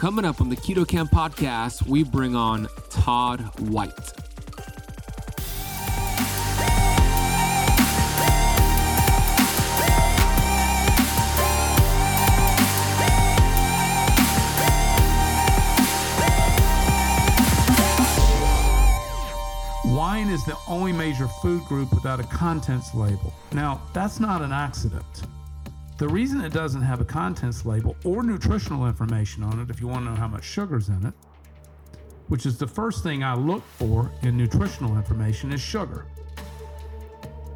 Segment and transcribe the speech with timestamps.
[0.00, 3.92] Coming up on the Keto Camp podcast, we bring on Todd White.
[19.84, 23.34] Wine is the only major food group without a contents label.
[23.52, 25.04] Now, that's not an accident.
[26.00, 29.86] The reason it doesn't have a contents label or nutritional information on it, if you
[29.86, 31.12] want to know how much sugar's in it,
[32.28, 36.06] which is the first thing I look for in nutritional information, is sugar.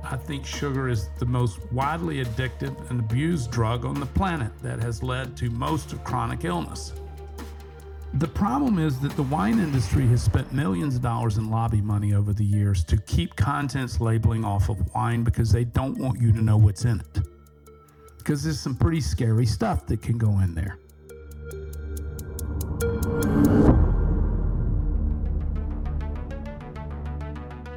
[0.02, 4.78] I think sugar is the most widely addictive and abused drug on the planet that
[4.78, 6.92] has led to most of chronic illness.
[8.12, 12.12] The problem is that the wine industry has spent millions of dollars in lobby money
[12.12, 16.30] over the years to keep contents labeling off of wine because they don't want you
[16.30, 17.33] to know what's in it.
[18.24, 20.78] Because there's some pretty scary stuff that can go in there.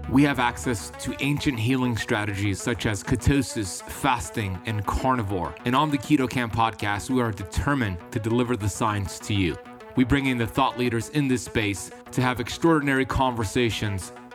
[0.09, 5.53] We have access to ancient healing strategies such as ketosis, fasting, and carnivore.
[5.65, 9.57] And on the Keto Camp podcast, we are determined to deliver the science to you.
[9.97, 14.13] We bring in the thought leaders in this space to have extraordinary conversations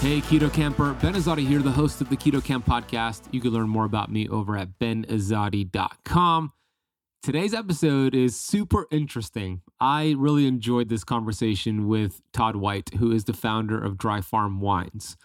[0.00, 0.94] Hey, Keto Camper.
[0.94, 3.20] Ben Azadi here, the host of the Keto Camp podcast.
[3.32, 6.54] You can learn more about me over at benazadi.com.
[7.22, 9.60] Today's episode is super interesting.
[9.78, 14.58] I really enjoyed this conversation with Todd White, who is the founder of Dry Farm
[14.58, 15.18] Wines.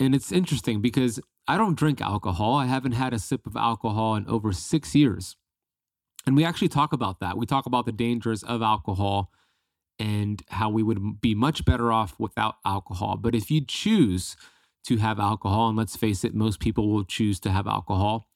[0.00, 2.56] And it's interesting because I don't drink alcohol.
[2.56, 5.36] I haven't had a sip of alcohol in over six years.
[6.26, 7.38] And we actually talk about that.
[7.38, 9.30] We talk about the dangers of alcohol
[10.02, 13.16] and how we would be much better off without alcohol.
[13.16, 14.36] But if you choose
[14.84, 18.26] to have alcohol, and let's face it, most people will choose to have alcohol,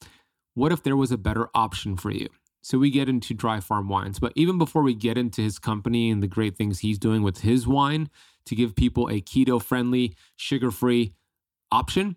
[0.55, 2.29] what if there was a better option for you?
[2.63, 4.21] So we get into dry farm wines.
[4.21, 7.41] But even before we get into his company and the great things he's doing with
[7.41, 8.11] his wine
[8.45, 11.15] to give people a keto friendly, sugar free
[11.73, 12.15] option,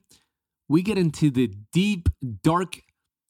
[0.67, 2.07] we get into the deep,
[2.43, 2.81] dark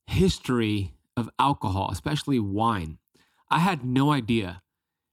[0.06, 2.98] history of alcohol, especially wine.
[3.50, 4.62] I had no idea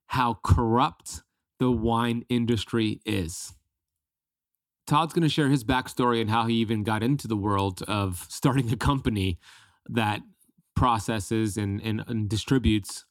[0.09, 1.22] how corrupt
[1.59, 3.55] the wine industry is.
[4.87, 8.27] Todd's going to share his backstory and how he even got into the world of
[8.28, 9.39] starting a company
[9.89, 10.21] that
[10.77, 13.05] processes and, and, and distributes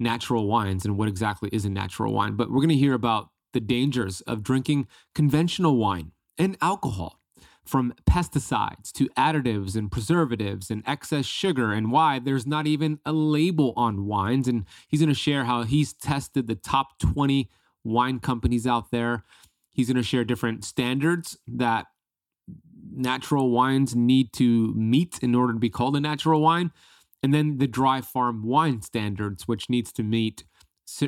[0.00, 2.36] natural wines and what exactly is a natural wine.
[2.36, 7.20] But we're going to hear about the dangers of drinking conventional wine and alcohol
[7.68, 13.12] from pesticides to additives and preservatives and excess sugar and why there's not even a
[13.12, 14.48] label on wines.
[14.48, 17.50] And he's going to share how he's tested the top 20
[17.84, 19.24] wine companies out there.
[19.70, 21.86] He's going to share different standards that
[22.90, 26.72] natural wines need to meet in order to be called a natural wine.
[27.22, 30.44] And then the dry farm wine standards, which needs to meet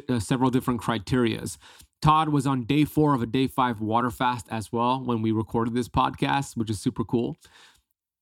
[0.08, 1.56] uh, several different criterias.
[2.02, 5.32] Todd was on day four of a day five water fast as well when we
[5.32, 7.36] recorded this podcast, which is super cool.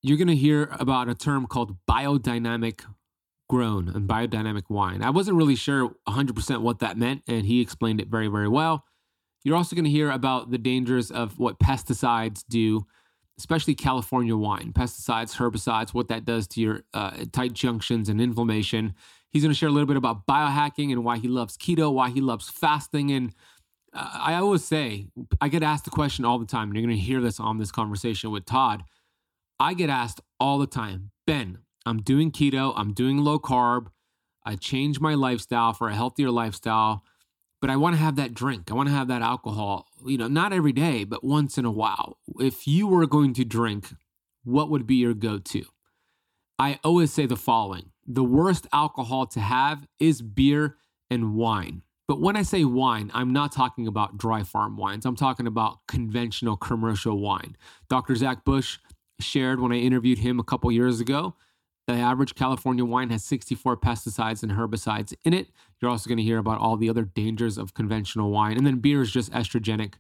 [0.03, 2.85] You're going to hear about a term called biodynamic
[3.49, 5.03] grown and biodynamic wine.
[5.03, 8.85] I wasn't really sure 100% what that meant, and he explained it very, very well.
[9.45, 12.87] You're also going to hear about the dangers of what pesticides do,
[13.39, 18.95] especially California wine, pesticides, herbicides, what that does to your uh, tight junctions and inflammation.
[19.31, 22.11] He's going to share a little bit about biohacking and why he loves keto, why
[22.11, 23.33] he loves fasting, and
[24.01, 25.09] I always say,
[25.41, 27.59] I get asked the question all the time, and you're going to hear this on
[27.59, 28.85] this conversation with Todd.
[29.59, 33.89] I get asked all the time, Ben, I'm doing keto, I'm doing low carb,
[34.45, 37.03] I changed my lifestyle for a healthier lifestyle,
[37.61, 38.71] but I want to have that drink.
[38.71, 41.71] I want to have that alcohol, you know, not every day, but once in a
[41.71, 42.19] while.
[42.39, 43.93] If you were going to drink,
[44.45, 45.65] what would be your go to?
[46.59, 50.77] I always say the following the worst alcohol to have is beer
[51.11, 51.83] and wine.
[52.09, 55.05] But when I say wine, I'm not talking about dry farm wines.
[55.05, 57.55] I'm talking about conventional commercial wine.
[57.91, 58.17] Dr.
[58.17, 58.79] Zach Bush
[59.21, 61.35] shared when I interviewed him a couple years ago.
[61.87, 65.49] The average California wine has 64 pesticides and herbicides in it.
[65.81, 68.57] You're also going to hear about all the other dangers of conventional wine.
[68.57, 69.95] And then beer is just estrogenic.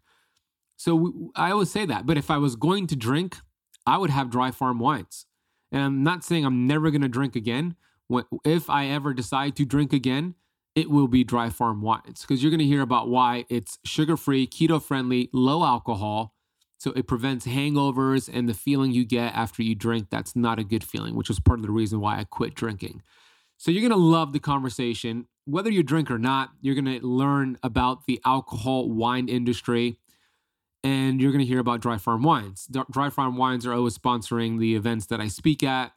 [0.76, 2.06] So I always say that.
[2.06, 3.36] But if I was going to drink,
[3.86, 5.26] I would have dry farm wines.
[5.72, 7.76] And I'm not saying I'm never going to drink again.
[8.44, 10.34] If I ever decide to drink again,
[10.78, 14.16] it will be Dry Farm Wines because you're going to hear about why it's sugar
[14.16, 16.36] free, keto friendly, low alcohol.
[16.78, 20.06] So it prevents hangovers and the feeling you get after you drink.
[20.08, 23.02] That's not a good feeling, which was part of the reason why I quit drinking.
[23.56, 25.26] So you're going to love the conversation.
[25.46, 29.98] Whether you drink or not, you're going to learn about the alcohol wine industry
[30.84, 32.68] and you're going to hear about Dry Farm Wines.
[32.92, 35.90] Dry Farm Wines are always sponsoring the events that I speak at.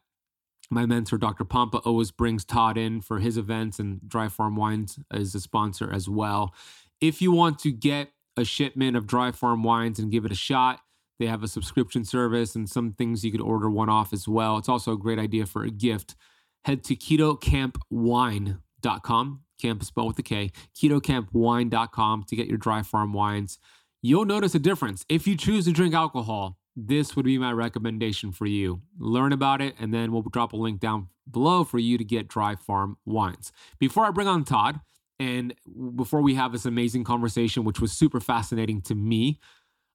[0.72, 1.44] My mentor, Dr.
[1.44, 5.92] Pompa, always brings Todd in for his events, and Dry Farm Wines is a sponsor
[5.92, 6.56] as well.
[7.02, 10.36] If you want to get a shipment of Dry Farm Wines and give it a
[10.36, 10.80] shot,
[11.20, 14.58] they have a subscription service and some things you could order one off as well.
[14.58, 16.16] It's also a great idea for a gift.
[16.64, 23.12] Head to ketocampwine.com, camp is spelled with a K, ketocampwine.com to get your Dry Farm
[23.12, 23.60] Wines.
[24.02, 25.04] You'll notice a difference.
[25.10, 28.82] If you choose to drink alcohol, this would be my recommendation for you.
[28.98, 32.28] Learn about it, and then we'll drop a link down below for you to get
[32.28, 33.52] Dry Farm wines.
[33.80, 34.80] Before I bring on Todd,
[35.20, 35.54] and
[35.96, 39.40] before we have this amazing conversation, which was super fascinating to me,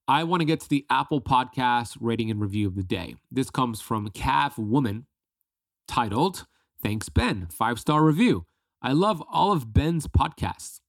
[0.07, 3.17] I want to get to the Apple Podcast rating and review of the day.
[3.31, 5.07] This comes from Cav Woman,
[5.89, 6.47] titled
[6.83, 7.49] Thanks, Ben.
[7.51, 8.47] Five star review.
[8.83, 10.81] I love all of Ben's podcasts.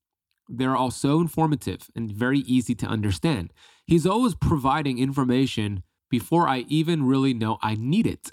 [0.47, 3.51] They're all so informative and very easy to understand.
[3.87, 8.31] He's always providing information before I even really know I need it.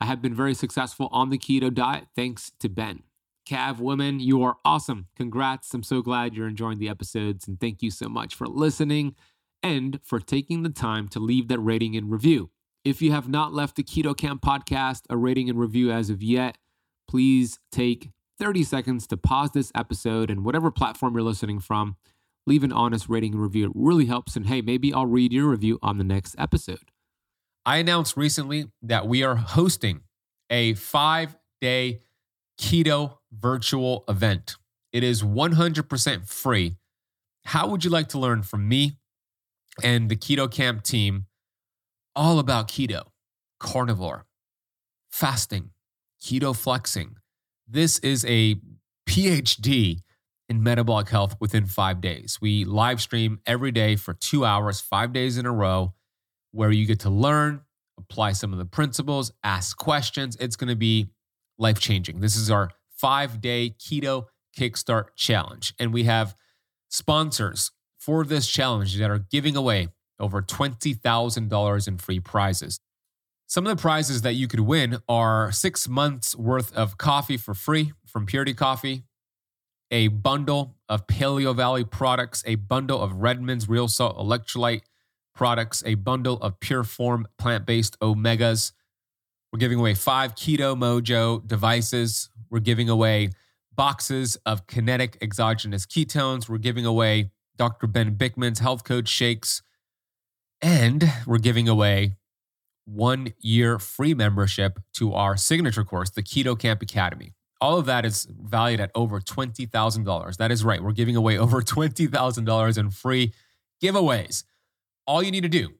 [0.00, 3.02] I have been very successful on the keto diet thanks to Ben.
[3.46, 5.08] Cav women, you are awesome.
[5.14, 5.72] Congrats.
[5.74, 9.14] I'm so glad you're enjoying the episodes and thank you so much for listening
[9.62, 12.50] and for taking the time to leave that rating and review.
[12.82, 16.22] If you have not left the Keto Camp podcast a rating and review as of
[16.22, 16.56] yet,
[17.06, 21.96] please take 30 seconds to pause this episode and whatever platform you're listening from,
[22.46, 23.66] leave an honest rating and review.
[23.66, 24.36] It really helps.
[24.36, 26.90] And hey, maybe I'll read your review on the next episode.
[27.66, 30.02] I announced recently that we are hosting
[30.50, 32.02] a five day
[32.60, 34.56] keto virtual event.
[34.92, 36.76] It is 100% free.
[37.46, 38.98] How would you like to learn from me
[39.82, 41.26] and the Keto Camp team
[42.14, 43.08] all about keto,
[43.58, 44.26] carnivore,
[45.10, 45.70] fasting,
[46.22, 47.16] keto flexing?
[47.66, 48.56] This is a
[49.08, 50.00] PhD
[50.62, 52.38] metabolic health within five days.
[52.40, 55.94] We live stream every day for two hours, five days in a row,
[56.52, 57.62] where you get to learn,
[57.98, 60.36] apply some of the principles, ask questions.
[60.40, 61.10] It's going to be
[61.58, 62.20] life changing.
[62.20, 65.74] This is our five day keto kickstart challenge.
[65.78, 66.36] And we have
[66.88, 69.88] sponsors for this challenge that are giving away
[70.20, 72.78] over $20,000 in free prizes.
[73.46, 77.54] Some of the prizes that you could win are six months worth of coffee for
[77.54, 79.04] free from Purity Coffee,
[79.94, 84.82] a bundle of Paleo Valley products, a bundle of Redmond's Real Salt Electrolyte
[85.36, 88.72] products, a bundle of Pure Form plant based omegas.
[89.52, 92.28] We're giving away five Keto Mojo devices.
[92.50, 93.30] We're giving away
[93.72, 96.48] boxes of kinetic exogenous ketones.
[96.48, 97.86] We're giving away Dr.
[97.86, 99.62] Ben Bikman's health coach shakes.
[100.60, 102.16] And we're giving away
[102.84, 107.34] one year free membership to our signature course, the Keto Camp Academy.
[107.64, 110.36] All of that is valued at over $20,000.
[110.36, 110.82] That is right.
[110.82, 113.32] We're giving away over $20,000 in free
[113.82, 114.44] giveaways.
[115.06, 115.70] All you need to do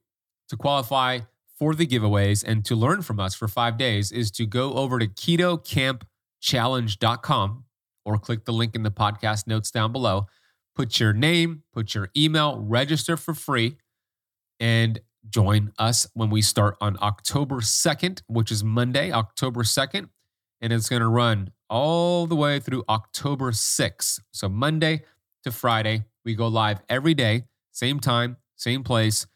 [0.48, 1.19] to qualify
[1.58, 4.98] for the giveaways and to learn from us for five days is to go over
[4.98, 7.64] to ketocampchallenge.com
[8.06, 10.25] or click the link in the podcast notes down below.
[10.75, 13.76] Put your name, put your email, register for free,
[14.58, 20.08] and join us when we start on October 2nd, which is Monday, October 2nd.
[20.62, 24.20] And it's going to run all the way through October 6th.
[24.31, 25.02] So Monday
[25.43, 29.26] to Friday, we go live every day, same time, same place.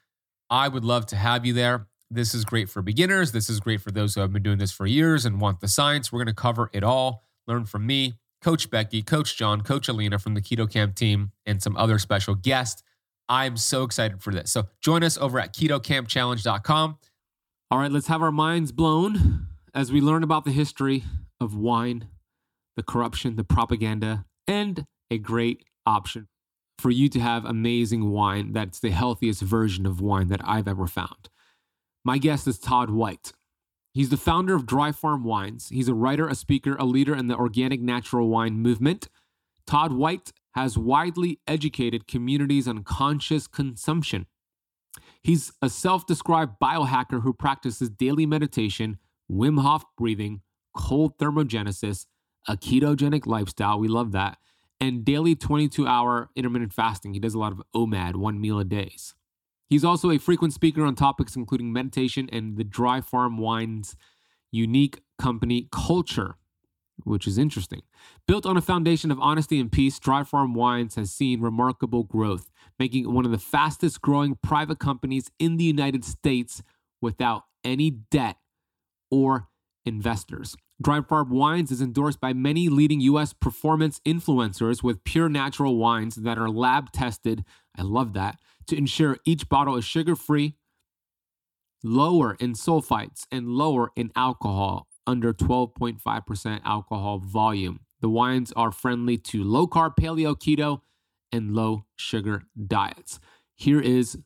[0.49, 1.88] I would love to have you there.
[2.12, 3.33] This is great for beginners.
[3.33, 5.66] This is great for those who have been doing this for years and want the
[5.66, 6.12] science.
[6.12, 7.25] We're going to cover it all.
[7.49, 11.61] Learn from me, Coach Becky, Coach John, Coach Alina from the Keto Camp team, and
[11.61, 12.85] some other special guests.
[13.28, 14.52] I'm so excited for this.
[14.52, 16.99] So join us over at ketocampchallenge.com.
[17.73, 21.02] All right, let's have our minds blown as we learn about the history
[21.40, 22.07] of wine,
[22.78, 26.28] the corruption, the propaganda, and a great option
[26.78, 30.87] for you to have amazing wine that's the healthiest version of wine that I've ever
[30.87, 31.28] found.
[32.04, 33.32] My guest is Todd White.
[33.92, 35.70] He's the founder of Dry Farm Wines.
[35.70, 39.08] He's a writer, a speaker, a leader in the organic natural wine movement.
[39.66, 44.26] Todd White has widely educated communities on conscious consumption.
[45.20, 50.42] He's a self described biohacker who practices daily meditation, Wim Hof breathing,
[50.76, 52.06] cold thermogenesis,
[52.49, 53.78] a ketogenic lifestyle.
[53.78, 54.38] We love that.
[54.81, 57.12] And daily 22 hour intermittent fasting.
[57.14, 58.93] He does a lot of OMAD, one meal a day.
[59.69, 63.97] He's also a frequent speaker on topics including meditation and the Dry Farm Wine's
[64.50, 66.37] unique company culture.
[67.05, 67.83] which is interesting.
[68.26, 72.50] Built on a foundation of honesty and peace, Dry Farm Wines has seen remarkable growth,
[72.78, 76.62] making it one of the fastest growing private companies in the United States
[77.00, 78.37] without any debt
[79.11, 79.49] or
[79.85, 80.57] investors.
[80.80, 86.14] Dry Farm Wines is endorsed by many leading US performance influencers with pure natural wines
[86.16, 87.44] that are lab tested.
[87.76, 88.38] I love that.
[88.68, 90.54] To ensure each bottle is sugar free,
[91.82, 97.80] lower in sulfites, and lower in alcohol, under 12.5% alcohol volume.
[98.00, 100.82] The wines are friendly to low carb, paleo, keto,
[101.32, 103.18] and low sugar diets.
[103.56, 104.18] Here is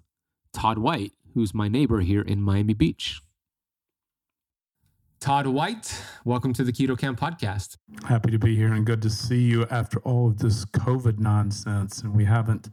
[0.52, 3.22] Todd White, who's my neighbor here in Miami Beach.
[5.22, 7.76] Todd White, welcome to the Keto Camp podcast.
[8.08, 12.02] Happy to be here and good to see you after all of this COVID nonsense.
[12.02, 12.70] And we haven't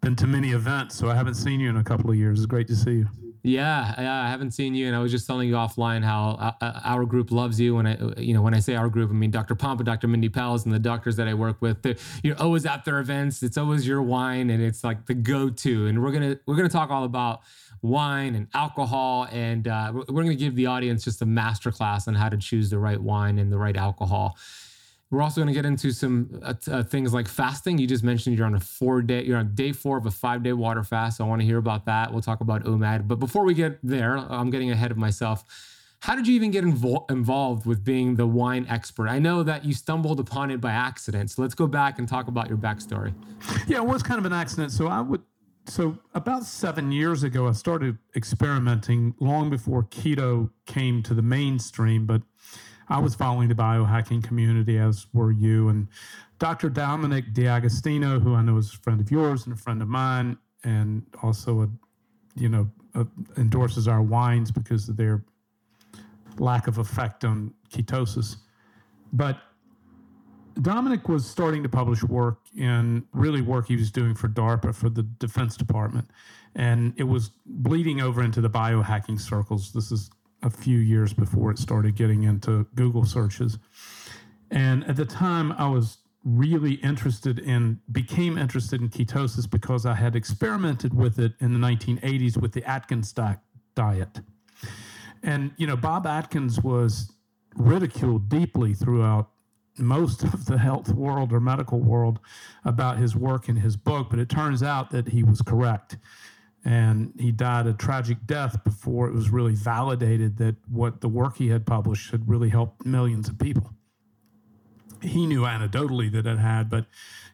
[0.00, 2.38] been to many events, so I haven't seen you in a couple of years.
[2.38, 3.08] It's great to see you.
[3.42, 6.52] Yeah, yeah, I haven't seen you, and I was just telling you offline how uh,
[6.64, 7.74] uh our group loves you.
[7.74, 9.54] When I, you know, when I say our group, I mean Dr.
[9.54, 10.08] Pompa, Dr.
[10.08, 11.78] Mindy Pelz, and the doctors that I work with.
[12.22, 13.42] You're always at their events.
[13.42, 15.86] It's always your wine, and it's like the go-to.
[15.86, 17.40] And we're gonna we're gonna talk all about
[17.82, 22.28] wine and alcohol, and uh, we're gonna give the audience just a masterclass on how
[22.28, 24.36] to choose the right wine and the right alcohol.
[25.10, 27.78] We're also going to get into some uh, uh, things like fasting.
[27.78, 30.44] You just mentioned you're on a four day, you're on day four of a five
[30.44, 31.16] day water fast.
[31.16, 32.12] So I want to hear about that.
[32.12, 33.08] We'll talk about OMAD.
[33.08, 35.44] But before we get there, I'm getting ahead of myself.
[36.02, 39.08] How did you even get invo- involved with being the wine expert?
[39.08, 41.30] I know that you stumbled upon it by accident.
[41.30, 43.12] So let's go back and talk about your backstory.
[43.66, 44.70] Yeah, it was kind of an accident.
[44.70, 45.22] So I would,
[45.70, 52.06] so about seven years ago, I started experimenting long before keto came to the mainstream,
[52.06, 52.22] but
[52.88, 55.68] I was following the biohacking community, as were you.
[55.68, 55.86] And
[56.40, 56.70] Dr.
[56.70, 60.36] Dominic D'Agostino, who I know is a friend of yours and a friend of mine,
[60.64, 61.68] and also a,
[62.34, 65.24] you know, a, endorses our wines because of their
[66.38, 68.38] lack of effect on ketosis.
[69.12, 69.38] But
[70.60, 74.88] Dominic was starting to publish work in really work he was doing for DARPA for
[74.88, 76.10] the Defense Department.
[76.54, 79.72] And it was bleeding over into the biohacking circles.
[79.72, 80.10] This is
[80.42, 83.58] a few years before it started getting into Google searches.
[84.50, 89.94] And at the time, I was really interested in, became interested in ketosis because I
[89.94, 93.14] had experimented with it in the 1980s with the Atkins
[93.74, 94.20] diet.
[95.22, 97.12] And, you know, Bob Atkins was
[97.54, 99.30] ridiculed deeply throughout
[99.78, 102.18] most of the health world or medical world
[102.64, 105.96] about his work in his book, but it turns out that he was correct
[106.64, 111.36] and he died a tragic death before it was really validated that what the work
[111.36, 113.70] he had published had really helped millions of people.
[115.00, 116.84] He knew anecdotally that it had, but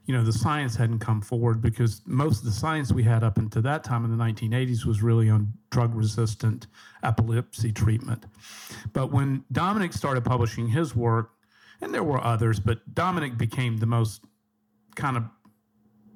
[0.05, 3.39] you know the science hadn't come forward because most of the science we had up
[3.39, 6.69] until that time in the 1980s was really on drug-resistant
[7.03, 8.25] epilepsy treatment.
[8.93, 11.33] But when Dominic started publishing his work,
[11.81, 14.25] and there were others, but Dominic became the most
[14.95, 15.25] kind of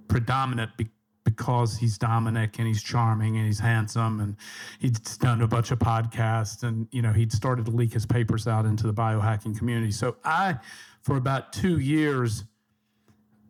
[0.08, 0.70] predominant
[1.24, 4.36] because he's Dominic and he's charming and he's handsome and
[4.78, 8.48] he's done a bunch of podcasts and you know he'd started to leak his papers
[8.48, 9.92] out into the biohacking community.
[9.92, 10.56] So I,
[11.02, 12.44] for about two years,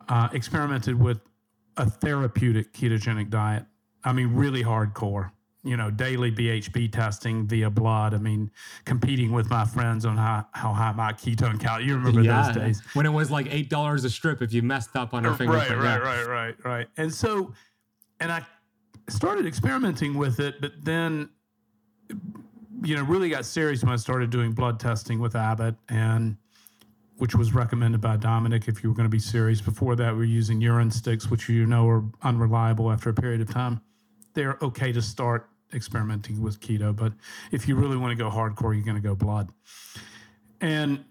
[0.08, 1.20] uh, experimented with
[1.76, 3.64] a therapeutic ketogenic diet.
[4.04, 5.30] I mean, really hardcore.
[5.62, 8.14] You know, daily BHB testing via blood.
[8.14, 8.50] I mean,
[8.86, 11.84] competing with my friends on how, how high my ketone count.
[11.84, 14.62] You remember yeah, those days when it was like eight dollars a strip if you
[14.62, 15.52] messed up on a finger.
[15.52, 16.86] Right, right, right, right, right.
[16.96, 17.52] And so
[18.20, 18.44] and I
[19.08, 21.30] started experimenting with it, but then,
[22.82, 26.36] you know, really got serious when I started doing blood testing with Abbott, and
[27.16, 29.60] which was recommended by Dominic if you were going to be serious.
[29.60, 33.40] Before that, we are using urine sticks, which you know are unreliable after a period
[33.40, 33.80] of time.
[34.34, 37.12] They're okay to start experimenting with keto, but
[37.52, 39.50] if you really want to go hardcore, you're going to go blood.
[40.60, 41.04] And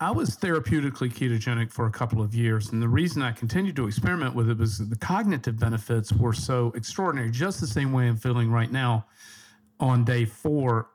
[0.00, 2.72] I was therapeutically ketogenic for a couple of years.
[2.72, 6.72] And the reason I continued to experiment with it was the cognitive benefits were so
[6.74, 9.06] extraordinary, just the same way I'm feeling right now
[9.78, 10.88] on day four.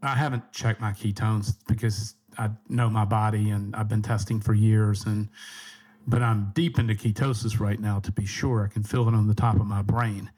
[0.00, 4.54] I haven't checked my ketones because I know my body and I've been testing for
[4.54, 5.06] years.
[5.06, 5.28] And
[6.06, 8.64] but I'm deep into ketosis right now to be sure.
[8.70, 10.30] I can feel it on the top of my brain.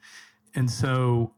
[0.55, 1.33] And so,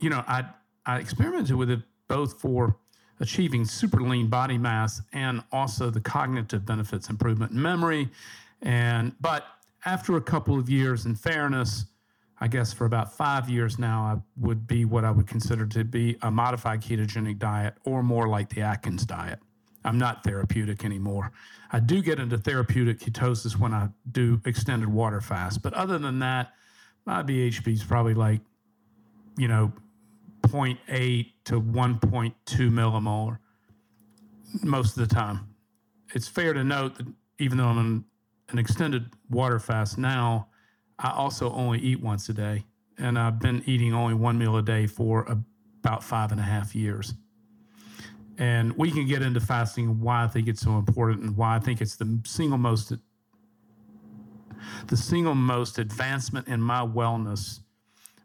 [0.00, 0.44] you know, I
[0.84, 2.76] I experimented with it both for
[3.20, 8.08] achieving super lean body mass and also the cognitive benefits improvement in memory.
[8.62, 9.46] And but
[9.86, 11.86] after a couple of years in fairness
[12.40, 15.84] i guess for about five years now i would be what i would consider to
[15.84, 19.38] be a modified ketogenic diet or more like the atkins diet.
[19.84, 21.30] I'm not therapeutic anymore.
[21.70, 26.18] I do get into therapeutic ketosis when i do extended water fast but other than
[26.18, 26.52] that
[27.06, 28.40] my bhb is probably like
[29.38, 29.72] you know
[30.42, 32.34] 0.8 to 1.2
[32.70, 33.38] millimolar
[34.62, 35.54] most of the time.
[36.14, 37.06] it's fair to note that
[37.38, 38.04] even though I'm
[38.48, 40.48] an extended water fast now,
[40.98, 42.64] I also only eat once a day.
[42.98, 46.74] And I've been eating only one meal a day for about five and a half
[46.74, 47.14] years.
[48.38, 51.58] And we can get into fasting, why I think it's so important, and why I
[51.58, 52.92] think it's the single most
[54.86, 57.60] the single most advancement in my wellness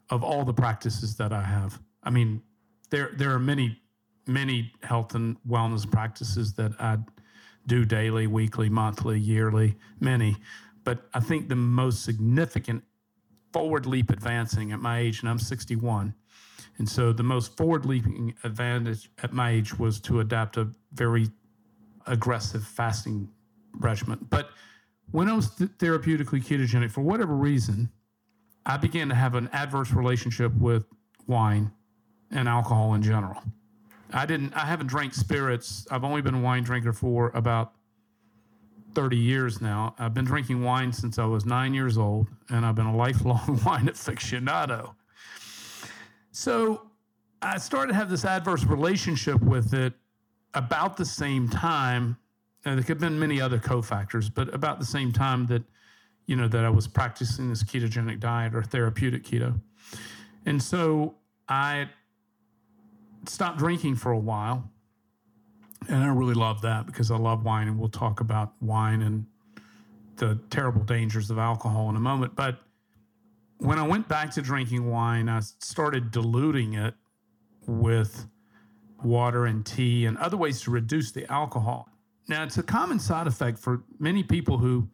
[0.09, 1.79] of all the practices that I have.
[2.03, 2.41] I mean,
[2.89, 3.81] there there are many
[4.27, 6.97] many health and wellness practices that I
[7.67, 10.37] do daily, weekly, monthly, yearly, many.
[10.83, 12.83] But I think the most significant
[13.53, 16.13] forward leap advancing at my age, and I'm 61.
[16.77, 21.29] And so the most forward leaping advantage at my age was to adapt a very
[22.07, 23.29] aggressive fasting
[23.73, 24.25] regimen.
[24.29, 24.49] But
[25.11, 27.89] when I was th- therapeutically ketogenic, for whatever reason,
[28.65, 30.85] I began to have an adverse relationship with
[31.27, 31.71] wine
[32.31, 33.41] and alcohol in general.
[34.13, 34.53] I didn't.
[34.55, 35.87] I haven't drank spirits.
[35.89, 37.73] I've only been a wine drinker for about
[38.93, 39.95] thirty years now.
[39.97, 43.59] I've been drinking wine since I was nine years old, and I've been a lifelong
[43.65, 44.95] wine aficionado.
[46.31, 46.89] So
[47.41, 49.93] I started to have this adverse relationship with it
[50.53, 52.17] about the same time.
[52.63, 55.63] There could have been many other cofactors, but about the same time that
[56.27, 59.59] you know that I was practicing this ketogenic diet or therapeutic keto,
[60.45, 61.15] and so
[61.49, 61.89] I
[63.25, 64.69] stopped drinking for a while.
[65.89, 69.25] And I really love that because I love wine, and we'll talk about wine and
[70.17, 72.35] the terrible dangers of alcohol in a moment.
[72.35, 72.59] But
[73.57, 76.93] when I went back to drinking wine, I started diluting it
[77.65, 78.27] with
[79.03, 81.89] water and tea and other ways to reduce the alcohol.
[82.27, 84.87] Now, it's a common side effect for many people who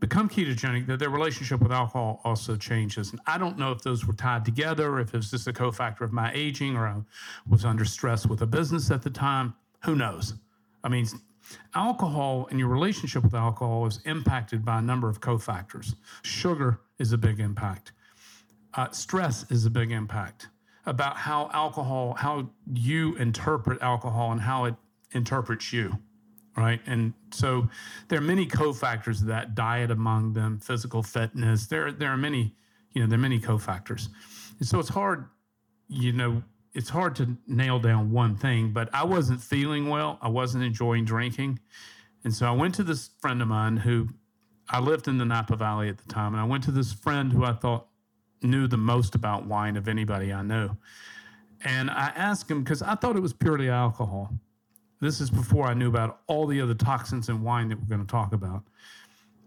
[0.00, 3.10] become ketogenic that their relationship with alcohol also changes.
[3.12, 6.02] And I don't know if those were tied together, if it was just a cofactor
[6.02, 6.96] of my aging or I
[7.48, 9.54] was under stress with a business at the time.
[9.84, 10.34] Who knows?
[10.84, 11.06] I mean,
[11.74, 15.94] alcohol and your relationship with alcohol is impacted by a number of cofactors.
[16.22, 17.92] Sugar is a big impact,
[18.74, 20.48] uh, stress is a big impact
[20.84, 24.74] about how alcohol, how you interpret alcohol and how it
[25.12, 25.98] interprets you
[26.56, 26.80] right?
[26.86, 27.68] And so
[28.08, 31.66] there are many cofactors of that diet among them, physical fitness.
[31.66, 32.54] There, there are many,
[32.92, 34.08] you know, there are many cofactors.
[34.58, 35.26] And so it's hard,
[35.88, 36.42] you know,
[36.72, 40.18] it's hard to nail down one thing, but I wasn't feeling well.
[40.20, 41.58] I wasn't enjoying drinking.
[42.24, 44.08] And so I went to this friend of mine who
[44.68, 46.32] I lived in the Napa Valley at the time.
[46.34, 47.86] And I went to this friend who I thought
[48.42, 50.70] knew the most about wine of anybody I knew.
[51.64, 54.30] And I asked him because I thought it was purely alcohol.
[55.00, 58.00] This is before I knew about all the other toxins in wine that we're going
[58.00, 58.62] to talk about.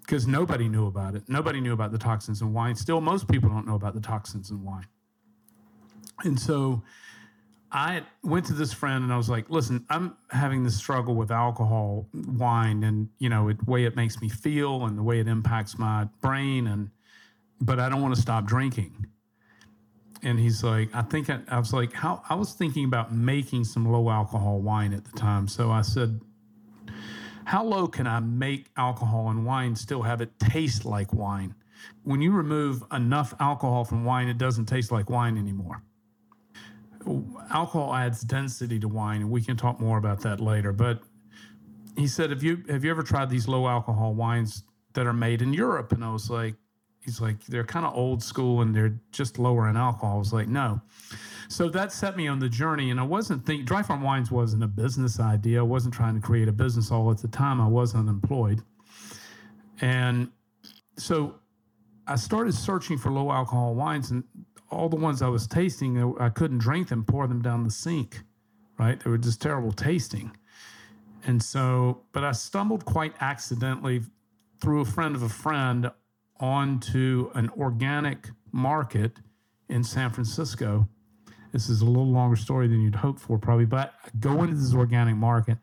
[0.02, 1.24] Because nobody knew about it.
[1.28, 2.76] Nobody knew about the toxins in wine.
[2.76, 4.88] Still, most people don't know about the toxins in wine.
[6.24, 6.82] And so
[7.72, 11.30] I went to this friend and I was like, listen, I'm having this struggle with
[11.30, 15.28] alcohol, wine, and you know, the way it makes me feel and the way it
[15.28, 16.90] impacts my brain and
[17.62, 19.06] but I don't want to stop drinking
[20.22, 23.64] and he's like, I think I, I, was like, how I was thinking about making
[23.64, 25.48] some low alcohol wine at the time.
[25.48, 26.20] So I said,
[27.46, 31.56] how low can I make alcohol and wine still have it taste like wine?
[32.04, 35.82] When you remove enough alcohol from wine, it doesn't taste like wine anymore.
[37.52, 40.74] Alcohol adds density to wine, and we can talk more about that later.
[40.74, 41.02] But
[41.96, 45.42] he said, "Have you have you ever tried these low alcohol wines that are made
[45.42, 46.56] in Europe?" And I was like,
[47.10, 50.16] he's like, they're kind of old school and they're just lower in alcohol.
[50.16, 50.80] I was like, no.
[51.48, 52.92] So that set me on the journey.
[52.92, 55.60] And I wasn't thinking, Dry Farm Wines wasn't a business idea.
[55.60, 57.60] I wasn't trying to create a business all at the time.
[57.60, 58.62] I was unemployed.
[59.82, 60.30] And
[60.98, 61.36] so
[62.06, 64.24] I started searching for low alcohol wines and
[64.70, 68.22] all the ones I was tasting, I couldn't drink them, pour them down the sink,
[68.78, 69.00] right?
[69.00, 70.32] They were just terrible tasting.
[71.26, 74.04] And so, but I stumbled quite accidentally
[74.62, 75.90] through a friend of a friend
[76.40, 79.20] onto an organic market
[79.70, 80.88] in San Francisco.
[81.52, 84.56] This is a little longer story than you'd hope for, probably, but I go into
[84.56, 85.58] this organic market.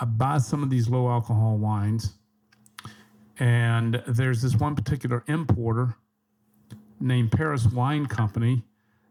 [0.00, 2.14] I buy some of these low alcohol wines,
[3.38, 5.94] and there's this one particular importer
[7.00, 8.64] named Paris Wine Company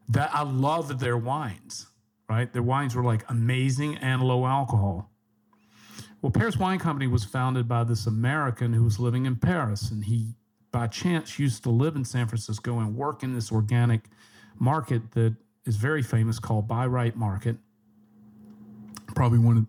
[0.10, 1.88] that I love their wines,
[2.29, 2.51] right?
[2.51, 5.10] Their wines were like amazing and low alcohol.
[6.21, 10.03] Well, Paris Wine Company was founded by this American who was living in Paris, and
[10.03, 10.36] he
[10.73, 14.09] by chance used to live in San Francisco and work in this organic
[14.59, 15.33] market that
[15.65, 17.55] is very famous called Bi-Rite Market.
[19.15, 19.65] Probably one of,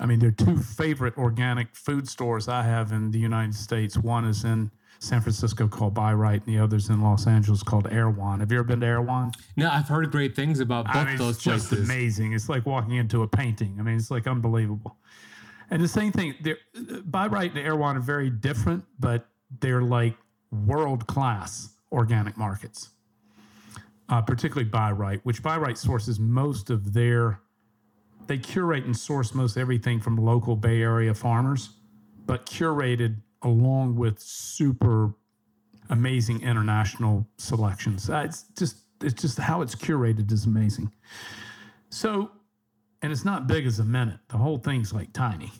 [0.00, 3.96] I mean, there are two favorite organic food stores I have in the United States.
[3.96, 8.40] One is in San Francisco called Bi-Rite, and the other's in Los Angeles called Erewhon.
[8.40, 9.30] Have you ever been to Erewhon?
[9.56, 11.70] No, I've heard great things about both I mean, those places.
[11.70, 12.32] Just amazing.
[12.32, 13.76] It's like walking into a painting.
[13.78, 14.96] I mean, it's like unbelievable.
[15.70, 16.58] And the same thing, they're,
[17.04, 19.28] Bi-Rite and Erewhon are very different, but
[19.60, 20.16] they're like
[20.54, 22.90] world class organic markets,
[24.08, 27.40] uh, particularly Bi-Rite, which Bi-Rite sources most of their,
[28.26, 31.70] they curate and source most everything from local Bay Area farmers,
[32.26, 35.14] but curated along with super
[35.90, 38.08] amazing international selections.
[38.08, 40.90] Uh, it's just it's just how it's curated is amazing.
[41.90, 42.30] So,
[43.02, 44.18] and it's not big as a minute.
[44.28, 45.52] The whole thing's like tiny.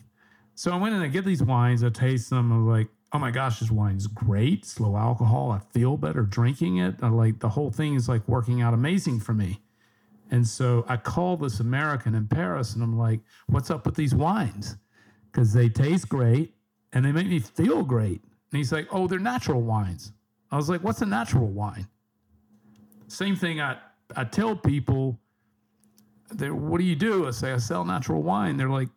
[0.55, 1.83] So I went and I get these wines.
[1.83, 2.51] I taste them.
[2.51, 4.59] I'm like, oh my gosh, this wine's great.
[4.59, 5.49] It's low alcohol.
[5.49, 6.95] I feel better drinking it.
[7.01, 9.61] I like the whole thing is like working out amazing for me.
[10.31, 14.13] And so I call this American in Paris and I'm like, what's up with these
[14.13, 14.75] wines?
[15.31, 16.55] Because they taste great
[16.91, 18.21] and they make me feel great.
[18.51, 20.11] And he's like, oh, they're natural wines.
[20.51, 21.87] I was like, what's a natural wine?
[23.07, 23.77] Same thing I,
[24.13, 25.21] I tell people,
[26.37, 27.27] what do you do?
[27.27, 28.57] I say, I sell natural wine.
[28.57, 28.89] They're like,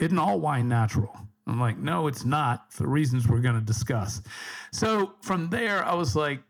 [0.00, 1.16] isn't all wine natural?
[1.50, 4.22] I'm like, no, it's not for reasons we're going to discuss.
[4.72, 6.40] So from there, I was like,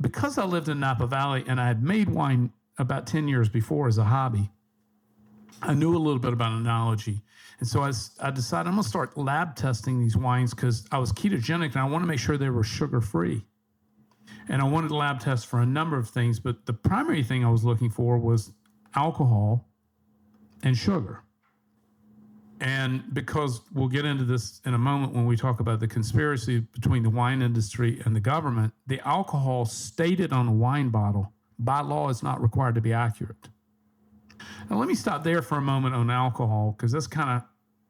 [0.00, 3.88] because I lived in Napa Valley and I had made wine about 10 years before
[3.88, 4.50] as a hobby,
[5.62, 7.22] I knew a little bit about enology.
[7.60, 10.98] And so I, I decided I'm going to start lab testing these wines because I
[10.98, 13.44] was ketogenic and I want to make sure they were sugar free.
[14.48, 17.50] And I wanted lab test for a number of things, but the primary thing I
[17.50, 18.52] was looking for was
[18.94, 19.68] alcohol
[20.62, 21.23] and sugar.
[22.64, 26.60] And because we'll get into this in a moment when we talk about the conspiracy
[26.60, 31.82] between the wine industry and the government, the alcohol stated on a wine bottle by
[31.82, 33.50] law is not required to be accurate.
[34.70, 37.42] Now let me stop there for a moment on alcohol because that's kind of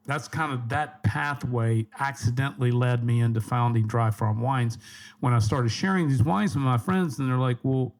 [0.05, 4.77] that's kind of that pathway accidentally led me into founding Dry Farm Wines
[5.21, 7.95] when I started sharing these wines with my friends and they're like, "Well,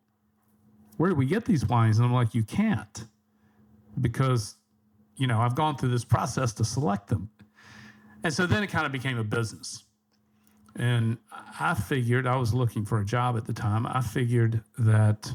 [0.97, 3.05] where do we get these wines?" And I'm like, "You can't."
[4.01, 4.55] Because
[5.15, 7.29] you know, I've gone through this process to select them.
[8.23, 9.83] And so then it kind of became a business.
[10.75, 11.17] And
[11.59, 13.85] I figured I was looking for a job at the time.
[13.87, 15.31] I figured that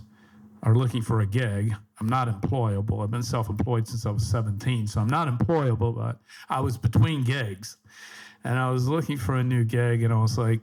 [0.62, 1.74] or looking for a gig.
[2.00, 3.02] I'm not employable.
[3.02, 7.24] I've been self-employed since I was 17, so I'm not employable, but I was between
[7.24, 7.78] gigs.
[8.44, 10.60] And I was looking for a new gig and I was like,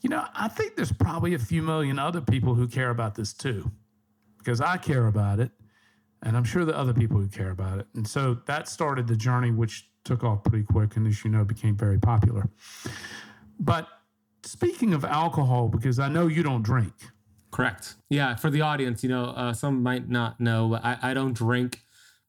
[0.00, 3.32] you know, I think there's probably a few million other people who care about this
[3.32, 3.70] too.
[4.38, 5.52] Because I care about it.
[6.22, 7.86] And I'm sure the other people who care about it.
[7.94, 11.44] And so that started the journey, which took off pretty quick and, as you know,
[11.44, 12.48] became very popular.
[13.58, 13.88] But
[14.44, 16.92] speaking of alcohol, because I know you don't drink.
[17.50, 17.96] Correct.
[18.08, 18.34] Yeah.
[18.36, 21.80] For the audience, you know, uh, some might not know, I, I don't drink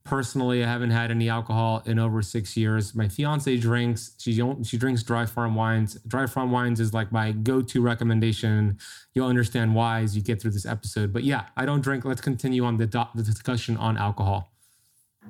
[0.04, 0.64] personally.
[0.64, 2.94] I haven't had any alcohol in over six years.
[2.94, 4.16] My fiance drinks.
[4.20, 4.34] She.
[4.64, 5.96] She drinks dry farm wines.
[6.08, 8.78] Dry farm wines is like my go-to recommendation.
[9.14, 11.14] You'll understand why as you get through this episode.
[11.14, 12.06] But yeah, I don't drink.
[12.06, 14.52] Let's continue on the do- the discussion on alcohol.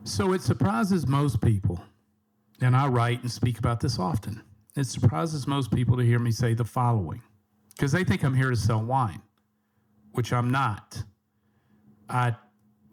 [0.03, 1.79] So it surprises most people,
[2.61, 4.41] and I write and speak about this often.
[4.75, 7.21] It surprises most people to hear me say the following,
[7.75, 9.21] because they think I'm here to sell wine,
[10.13, 11.03] which I'm not.
[12.09, 12.35] I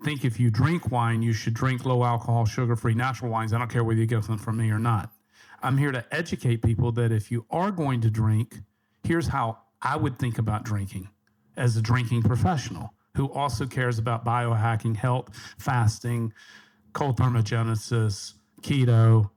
[0.03, 3.53] think if you drink wine, you should drink low alcohol, sugar free, natural wines.
[3.53, 5.11] I don't care whether you get them from me or not.
[5.63, 8.61] I'm here to educate people that if you are going to drink,
[9.05, 11.09] here's how I would think about drinking
[11.57, 16.33] as a drinking professional who also cares about biohacking, health, fasting,
[16.93, 19.31] cold thermogenesis, keto.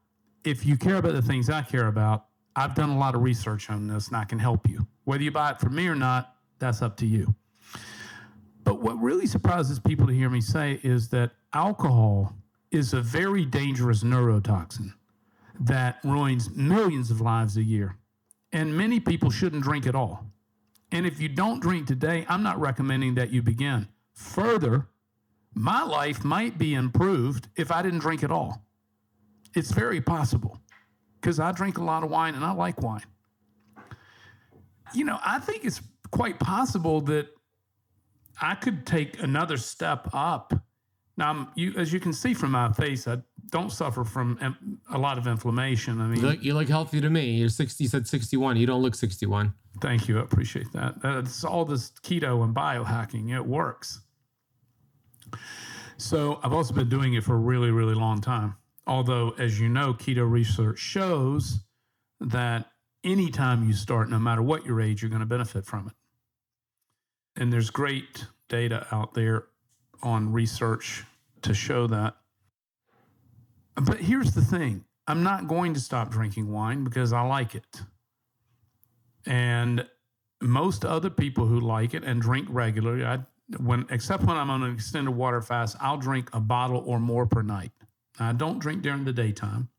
[0.43, 3.69] If you care about the things I care about, I've done a lot of research
[3.69, 4.88] on this and I can help you.
[5.06, 7.36] Whether you buy it from me or not, that's up to you.
[8.63, 12.36] But what really surprises people to hear me say is that alcohol
[12.71, 14.93] is a very dangerous neurotoxin
[15.60, 17.97] that ruins millions of lives a year.
[18.52, 20.26] And many people shouldn't drink at all.
[20.91, 23.88] And if you don't drink today, I'm not recommending that you begin.
[24.13, 24.88] Further,
[25.56, 28.63] my life might be improved if I didn't drink at all.
[29.56, 30.60] It's very possible
[31.19, 33.04] because I drink a lot of wine and I like wine.
[34.93, 37.28] You know, I think it's quite possible that
[38.41, 40.54] I could take another step up.
[41.15, 43.17] Now, you, as you can see from my face, I
[43.52, 44.39] don't suffer from
[44.91, 46.02] a lot of inflammation.
[46.02, 47.32] I mean, you look, you look healthy to me.
[47.32, 48.58] You're 60, you said 61.
[48.58, 49.54] You don't look 61.
[49.80, 50.19] Thank you.
[50.19, 50.96] I appreciate that.
[51.04, 53.36] It's all this keto and biohacking.
[53.36, 54.02] It works.
[55.98, 58.56] So I've also been doing it for a really, really long time.
[58.88, 61.60] Although, as you know, keto research shows
[62.19, 62.72] that
[63.04, 65.93] anytime you start, no matter what your age, you're going to benefit from it.
[67.36, 69.46] And there's great data out there
[70.02, 71.04] on research
[71.41, 72.15] to show that.
[73.76, 77.82] But here's the thing I'm not going to stop drinking wine because I like it.
[79.26, 79.88] And
[80.41, 83.19] most other people who like it and drink regularly, I
[83.60, 87.26] when except when I'm on an extended water fast, I'll drink a bottle or more
[87.26, 87.72] per night.
[88.19, 89.69] I don't drink during the daytime.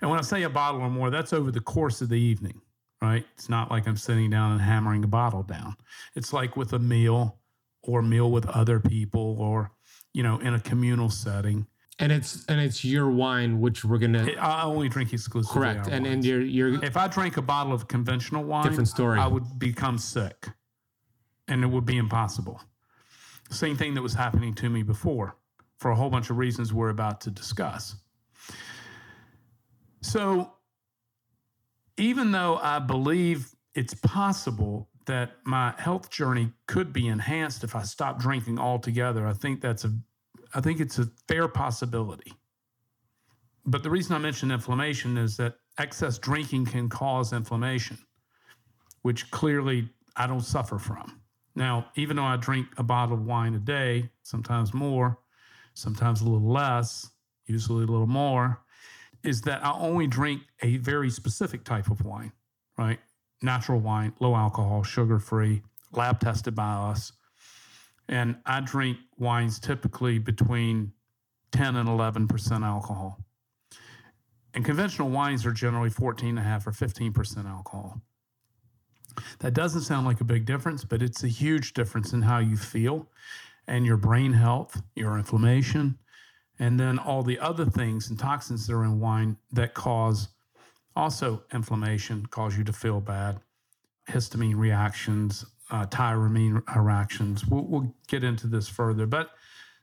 [0.00, 2.60] And when I say a bottle or more, that's over the course of the evening,
[3.02, 3.26] right?
[3.34, 5.74] It's not like I'm sitting down and hammering a bottle down.
[6.14, 7.38] It's like with a meal
[7.82, 9.72] or meal with other people or,
[10.14, 11.66] you know, in a communal setting.
[11.98, 15.60] And it's and it's your wine, which we're gonna I only drink exclusively.
[15.60, 15.88] correct.
[15.88, 19.18] And and you're you're if I drank a bottle of conventional wine, Different story.
[19.18, 20.48] I would become sick,
[21.48, 22.60] and it would be impossible.
[23.50, 25.36] Same thing that was happening to me before,
[25.78, 27.96] for a whole bunch of reasons we're about to discuss.
[30.00, 30.54] So,
[31.96, 37.82] even though I believe it's possible that my health journey could be enhanced if I
[37.82, 39.92] stop drinking altogether, I think that's a,
[40.54, 42.32] I think it's a fair possibility.
[43.64, 47.98] But the reason I mention inflammation is that excess drinking can cause inflammation,
[49.02, 51.20] which clearly I don't suffer from.
[51.54, 55.18] Now, even though I drink a bottle of wine a day, sometimes more,
[55.74, 57.10] sometimes a little less,
[57.46, 58.60] usually a little more,
[59.24, 62.32] is that I only drink a very specific type of wine,
[62.76, 62.98] right?
[63.40, 67.12] Natural wine, low alcohol, sugar free, lab tested by us.
[68.08, 70.92] And I drink wines typically between
[71.52, 73.18] 10 and 11% alcohol.
[74.54, 78.00] And conventional wines are generally 14.5 or 15% alcohol.
[79.40, 82.56] That doesn't sound like a big difference, but it's a huge difference in how you
[82.56, 83.08] feel
[83.66, 85.98] and your brain health, your inflammation,
[86.62, 90.28] and then all the other things and toxins that are in wine that cause
[90.94, 93.40] also inflammation, cause you to feel bad,
[94.08, 97.44] histamine reactions, uh, tyramine reactions.
[97.44, 99.06] We'll, we'll get into this further.
[99.06, 99.30] But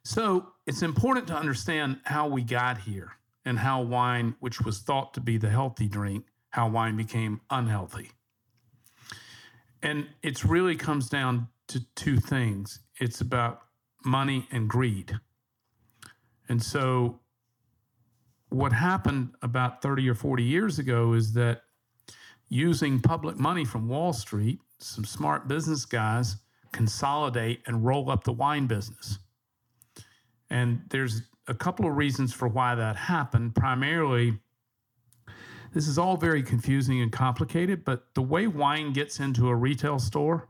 [0.05, 3.11] so it's important to understand how we got here
[3.43, 8.11] and how wine, which was thought to be the healthy drink, how wine became unhealthy.
[9.83, 13.63] And it really comes down to two things it's about
[14.05, 15.19] money and greed.
[16.49, 17.19] And so,
[18.49, 21.61] what happened about 30 or 40 years ago is that
[22.49, 26.37] using public money from Wall Street, some smart business guys
[26.71, 29.19] consolidate and roll up the wine business.
[30.49, 33.53] And there's a couple of reasons for why that happened.
[33.53, 34.39] Primarily,
[35.73, 39.99] this is all very confusing and complicated, but the way wine gets into a retail
[39.99, 40.49] store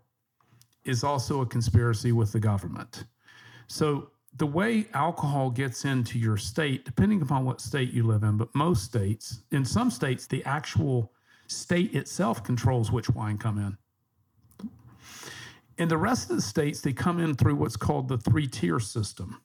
[0.86, 3.04] is also a conspiracy with the government.
[3.68, 8.38] So, the way alcohol gets into your state, depending upon what state you live in,
[8.38, 11.12] but most states, in some states, the actual
[11.48, 13.78] state itself controls which wine come in.
[15.78, 18.80] In the rest of the states, they come in through what's called the three tier
[18.80, 19.42] system,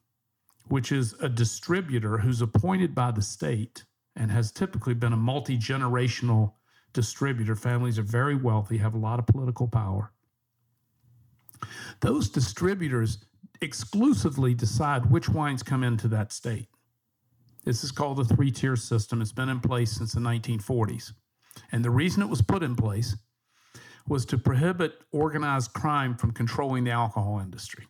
[0.68, 3.84] which is a distributor who's appointed by the state
[4.16, 6.52] and has typically been a multi generational
[6.92, 7.54] distributor.
[7.54, 10.12] Families are very wealthy, have a lot of political power.
[12.00, 13.24] Those distributors
[13.60, 16.68] exclusively decide which wines come into that state.
[17.64, 19.22] This is called the three tier system.
[19.22, 21.12] It's been in place since the 1940s.
[21.72, 23.16] And the reason it was put in place
[24.06, 27.86] was to prohibit organized crime from controlling the alcohol industry.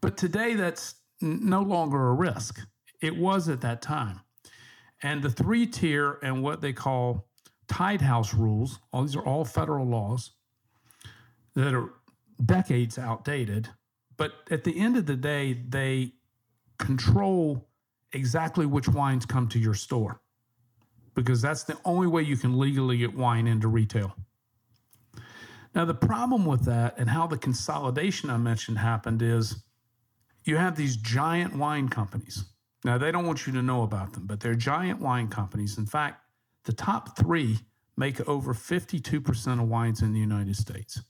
[0.00, 2.60] But today, that's no longer a risk.
[3.00, 4.20] It was at that time.
[5.02, 7.28] And the three tier and what they call
[7.68, 10.32] tied house rules, all these are all federal laws
[11.54, 11.90] that are
[12.44, 13.68] decades outdated.
[14.16, 16.12] But at the end of the day, they
[16.78, 17.68] control
[18.12, 20.20] exactly which wines come to your store
[21.14, 24.14] because that's the only way you can legally get wine into retail.
[25.74, 29.64] Now, the problem with that and how the consolidation I mentioned happened is
[30.44, 32.44] you have these giant wine companies.
[32.84, 35.76] Now, they don't want you to know about them, but they're giant wine companies.
[35.76, 36.22] In fact,
[36.64, 37.58] the top three
[37.96, 41.00] make over 52% of wines in the United States.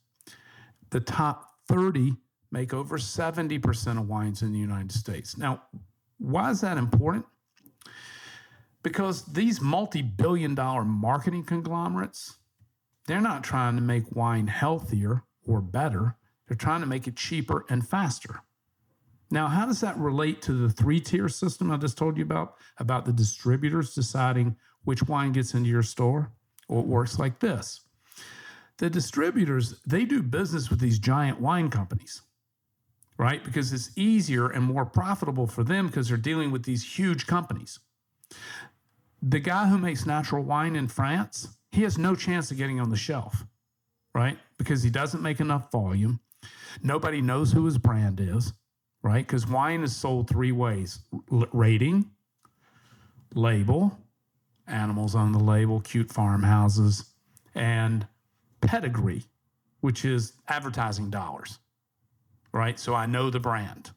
[0.91, 2.17] The top 30
[2.51, 5.37] make over 70% of wines in the United States.
[5.37, 5.63] Now,
[6.19, 7.27] why is that important?
[8.83, 12.37] Because these multi billion dollar marketing conglomerates,
[13.07, 16.17] they're not trying to make wine healthier or better.
[16.47, 18.41] They're trying to make it cheaper and faster.
[19.31, 22.55] Now, how does that relate to the three tier system I just told you about?
[22.79, 26.31] About the distributors deciding which wine gets into your store?
[26.69, 27.81] Well, it works like this
[28.79, 32.23] the distributors, they do business with these giant wine companies,
[33.19, 33.43] right?
[33.45, 37.79] Because it's easier and more profitable for them because they're dealing with these huge companies.
[39.23, 42.91] The guy who makes natural wine in France, he has no chance of getting on
[42.91, 43.45] the shelf,
[44.15, 44.39] right?
[44.59, 46.21] Because he doesn't make enough volume.
[46.83, 48.53] Nobody knows who his brand is,
[49.03, 49.27] right?
[49.27, 51.01] Because wine is sold three ways
[51.31, 52.11] rating,
[53.35, 53.99] label,
[54.67, 57.05] animals on the label, cute farmhouses,
[57.55, 58.07] and
[58.61, 59.25] pedigree,
[59.81, 61.59] which is advertising dollars,
[62.57, 62.79] right?
[62.79, 63.91] So I know the brand.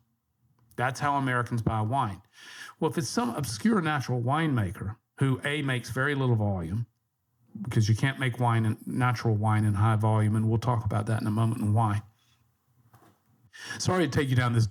[0.76, 2.22] That's how Americans buy wine.
[2.80, 6.86] Well, if it's some obscure natural winemaker who A makes very little volume,
[7.64, 11.06] because you can't make wine and natural wine in high volume, and we'll talk about
[11.08, 12.02] that in a moment and why.
[13.80, 14.70] Sorry to take you down this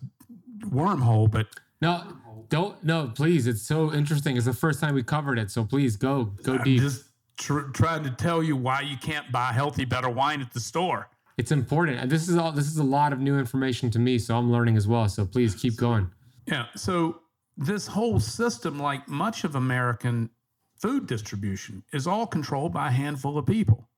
[0.61, 1.47] wormhole, but
[1.83, 2.05] No,
[2.49, 3.47] don't no, please.
[3.47, 4.37] It's so interesting.
[4.37, 6.81] It's the first time we covered it, so please go go I'm deep.
[6.81, 7.05] just
[7.37, 11.11] tr- trying to tell you why you can't buy healthy, better wine at the store.
[11.39, 12.11] It's important.
[12.11, 14.77] This is all this is a lot of new information to me, so I'm learning
[14.77, 15.09] as well.
[15.09, 16.11] So please keep going.
[16.47, 16.67] Yeah.
[16.75, 17.21] So
[17.57, 20.31] this whole system, like much of American
[20.77, 23.89] food distribution, is all controlled by a handful of people,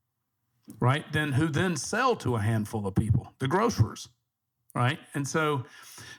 [0.80, 1.10] right?
[1.12, 4.08] Then who then sell to a handful of people, the grocers,
[4.74, 4.98] right?
[5.14, 5.64] And so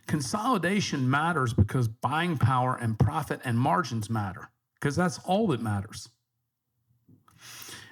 [0.07, 6.09] consolidation matters because buying power and profit and margins matter because that's all that matters.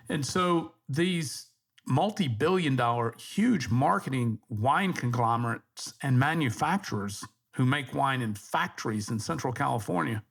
[0.09, 1.48] And so these
[1.89, 7.25] multi-billion dollar huge marketing wine conglomerates and manufacturers
[7.55, 10.23] who make wine in factories in Central California.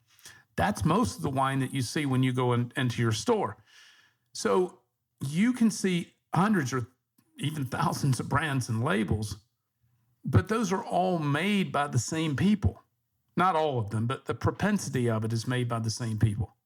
[0.57, 3.57] That's most of the wine that you see when you go in, into your store.
[4.33, 4.79] So
[5.27, 6.87] you can see hundreds or
[7.39, 9.37] even thousands of brands and labels,
[10.25, 12.83] but those are all made by the same people.
[13.37, 16.57] Not all of them, but the propensity of it is made by the same people.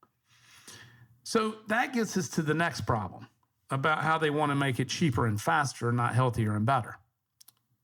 [1.22, 3.28] So that gets us to the next problem
[3.72, 6.98] about how they want to make it cheaper and faster, not healthier and better.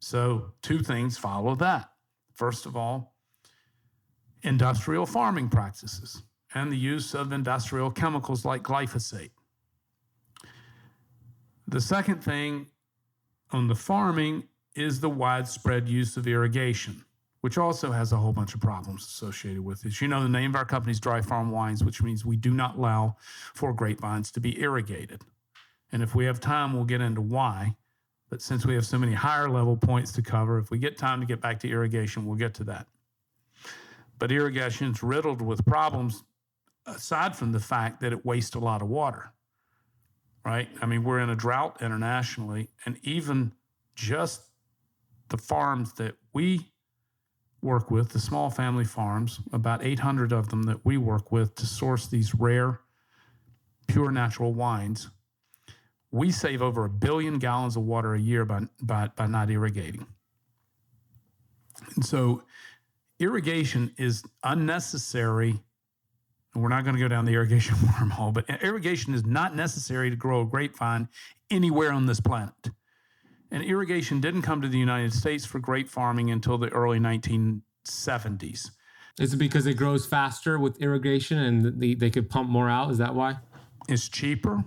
[0.01, 1.91] So, two things follow that.
[2.35, 3.17] First of all,
[4.43, 6.23] industrial farming practices
[6.55, 9.31] and the use of industrial chemicals like glyphosate.
[11.67, 12.67] The second thing
[13.51, 17.05] on the farming is the widespread use of irrigation,
[17.41, 20.01] which also has a whole bunch of problems associated with it.
[20.01, 22.53] You know, the name of our company is Dry Farm Wines, which means we do
[22.53, 23.17] not allow
[23.55, 25.23] for grapevines to be irrigated.
[25.93, 27.75] And if we have time, we'll get into why.
[28.31, 31.21] But since we have so many higher level points to cover, if we get time
[31.21, 32.87] to get back to irrigation, we'll get to that.
[34.19, 36.25] But irrigation is riddled with problems
[36.87, 39.33] aside from the fact that it wastes a lot of water,
[40.45, 40.69] right?
[40.83, 43.53] I mean, we're in a drought internationally, and even
[43.95, 44.43] just
[45.29, 46.73] the farms that we
[47.61, 51.67] work with, the small family farms, about 800 of them that we work with to
[51.67, 52.81] source these rare,
[53.87, 55.11] pure natural wines,
[56.11, 60.07] we save over a billion gallons of water a year by, by, by not irrigating.
[61.95, 62.43] And so,
[63.21, 65.61] irrigation is unnecessary.
[66.55, 70.11] And we're not going to go down the irrigation wormhole, but irrigation is not necessary
[70.11, 71.09] to grow a grapevine
[71.51, 72.71] anywhere on this planet.
[73.51, 78.71] And irrigation didn't come to the United States for grape farming until the early 1970s.
[79.19, 82.91] Is it because it grows faster with irrigation and they, they could pump more out?
[82.91, 83.37] Is that why?
[83.89, 84.65] It's cheaper,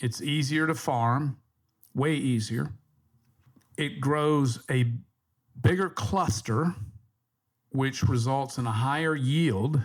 [0.00, 1.38] it's easier to farm,
[1.94, 2.72] way easier.
[3.76, 4.92] It grows a
[5.60, 6.74] bigger cluster,
[7.70, 9.80] which results in a higher yield.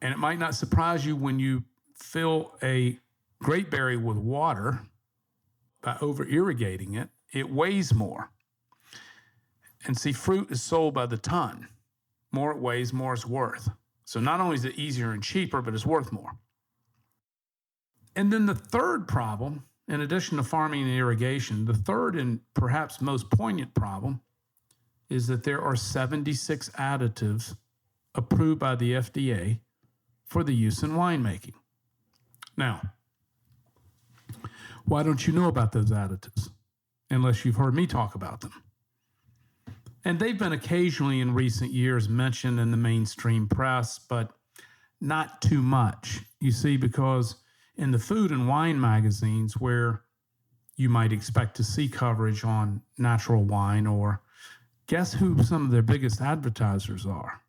[0.00, 2.98] And it might not surprise you when you fill a
[3.42, 4.80] grapeberry with water
[5.82, 8.30] by over irrigating it, it weighs more.
[9.84, 11.68] And see, fruit is sold by the ton.
[12.32, 13.68] More it weighs, more it's worth.
[14.04, 16.32] So not only is it easier and cheaper, but it's worth more.
[18.16, 23.00] And then the third problem, in addition to farming and irrigation, the third and perhaps
[23.00, 24.22] most poignant problem
[25.10, 27.54] is that there are 76 additives
[28.14, 29.60] approved by the FDA
[30.24, 31.54] for the use in winemaking.
[32.56, 32.80] Now,
[34.86, 36.48] why don't you know about those additives
[37.10, 38.52] unless you've heard me talk about them?
[40.04, 44.30] And they've been occasionally in recent years mentioned in the mainstream press, but
[45.00, 46.20] not too much.
[46.40, 47.36] You see, because
[47.76, 50.02] in the food and wine magazines, where
[50.76, 54.22] you might expect to see coverage on natural wine, or
[54.86, 57.40] guess who some of their biggest advertisers are?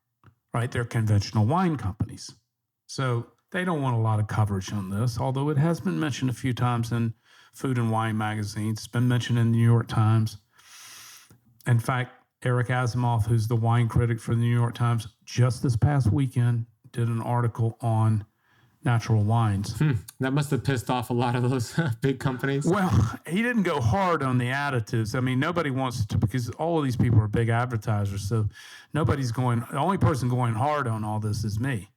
[0.54, 0.72] Right?
[0.72, 2.34] They're conventional wine companies.
[2.88, 6.30] So they don't want a lot of coverage on this, although it has been mentioned
[6.30, 7.14] a few times in
[7.54, 8.80] food and wine magazines.
[8.80, 10.38] It's been mentioned in the New York Times.
[11.66, 12.14] In fact,
[12.44, 16.66] Eric Asimov, who's the wine critic for the New York Times, just this past weekend
[16.92, 18.26] did an article on
[18.88, 19.78] natural wines.
[19.78, 19.92] Hmm.
[20.22, 22.66] That must have pissed off a lot of those big companies.
[22.66, 25.14] Well, he didn't go hard on the additives.
[25.14, 28.28] I mean, nobody wants to because all of these people are big advertisers.
[28.28, 28.48] So
[28.94, 29.60] nobody's going.
[29.70, 31.90] The only person going hard on all this is me,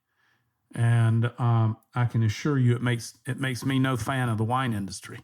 [0.74, 4.44] and um, I can assure you, it makes it makes me no fan of the
[4.44, 5.20] wine industry,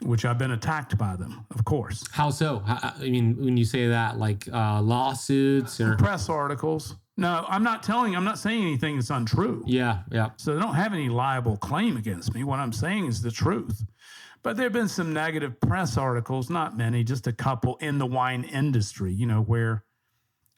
[0.00, 2.06] which I've been attacked by them, of course.
[2.12, 2.62] How so?
[2.66, 6.94] I mean, when you say that, like uh, lawsuits or Press articles.
[7.16, 8.14] No, I'm not telling.
[8.14, 9.64] I'm not saying anything that's untrue.
[9.66, 10.30] yeah, yeah.
[10.36, 12.44] So they don't have any liable claim against me.
[12.44, 13.84] What I'm saying is the truth.
[14.42, 18.06] But there have been some negative press articles, not many, just a couple in the
[18.06, 19.84] wine industry, you know, where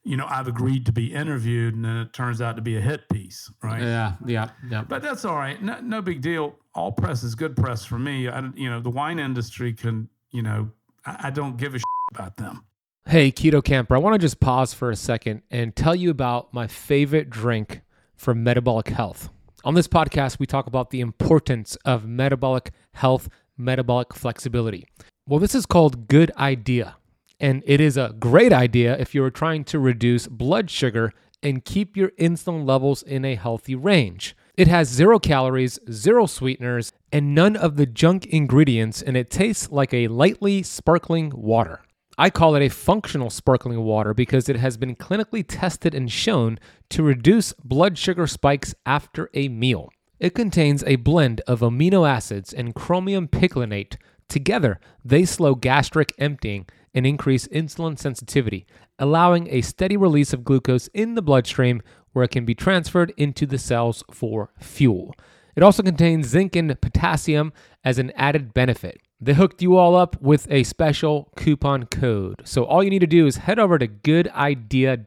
[0.05, 2.81] you know, I've agreed to be interviewed, and then it turns out to be a
[2.81, 3.83] hit piece, right?
[3.83, 4.83] Yeah, yeah, yeah.
[4.83, 5.61] But that's all right.
[5.63, 6.57] No, no big deal.
[6.75, 8.27] All press is good press for me.
[8.27, 10.71] I, don't- you know, the wine industry can, you know,
[11.05, 11.85] I, I don't give a shit
[12.15, 12.65] about them.
[13.09, 16.53] Hey, Keto Camper, I want to just pause for a second and tell you about
[16.53, 17.81] my favorite drink
[18.15, 19.31] for metabolic health.
[19.65, 24.87] On this podcast, we talk about the importance of metabolic health, metabolic flexibility.
[25.27, 26.99] Well, this is called Good Idea,
[27.41, 31.97] and it is a great idea if you're trying to reduce blood sugar and keep
[31.97, 34.37] your insulin levels in a healthy range.
[34.55, 39.71] It has zero calories, zero sweeteners, and none of the junk ingredients, and it tastes
[39.71, 41.81] like a lightly sparkling water.
[42.21, 46.59] I call it a functional sparkling water because it has been clinically tested and shown
[46.91, 49.91] to reduce blood sugar spikes after a meal.
[50.19, 53.99] It contains a blend of amino acids and chromium picolinate.
[54.29, 58.67] Together, they slow gastric emptying and increase insulin sensitivity,
[58.99, 61.81] allowing a steady release of glucose in the bloodstream
[62.13, 65.15] where it can be transferred into the cells for fuel.
[65.55, 67.53] It also contains zinc and potassium
[67.85, 69.01] as an added benefit.
[69.21, 72.43] They hooked you all up with a special coupon code.
[72.45, 75.07] So all you need to do is head over to goodidea.us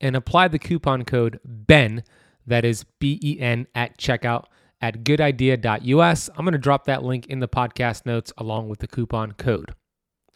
[0.00, 2.04] and apply the coupon code BEN,
[2.46, 4.44] that is B E N, at checkout
[4.80, 6.30] at goodidea.us.
[6.36, 9.74] I'm going to drop that link in the podcast notes along with the coupon code.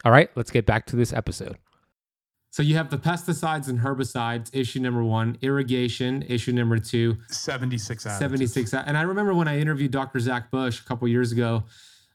[0.03, 1.57] All right, let's get back to this episode.
[2.51, 8.03] So you have the pesticides and herbicides, issue number one, irrigation, issue number two, 76
[8.05, 8.17] additives.
[8.17, 8.73] 76.
[8.73, 10.19] And I remember when I interviewed Dr.
[10.19, 11.63] Zach Bush a couple years ago,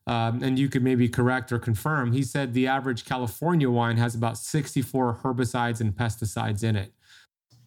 [0.07, 4.15] um, and you could maybe correct or confirm, he said the average California wine has
[4.15, 6.93] about 64 herbicides and pesticides in it.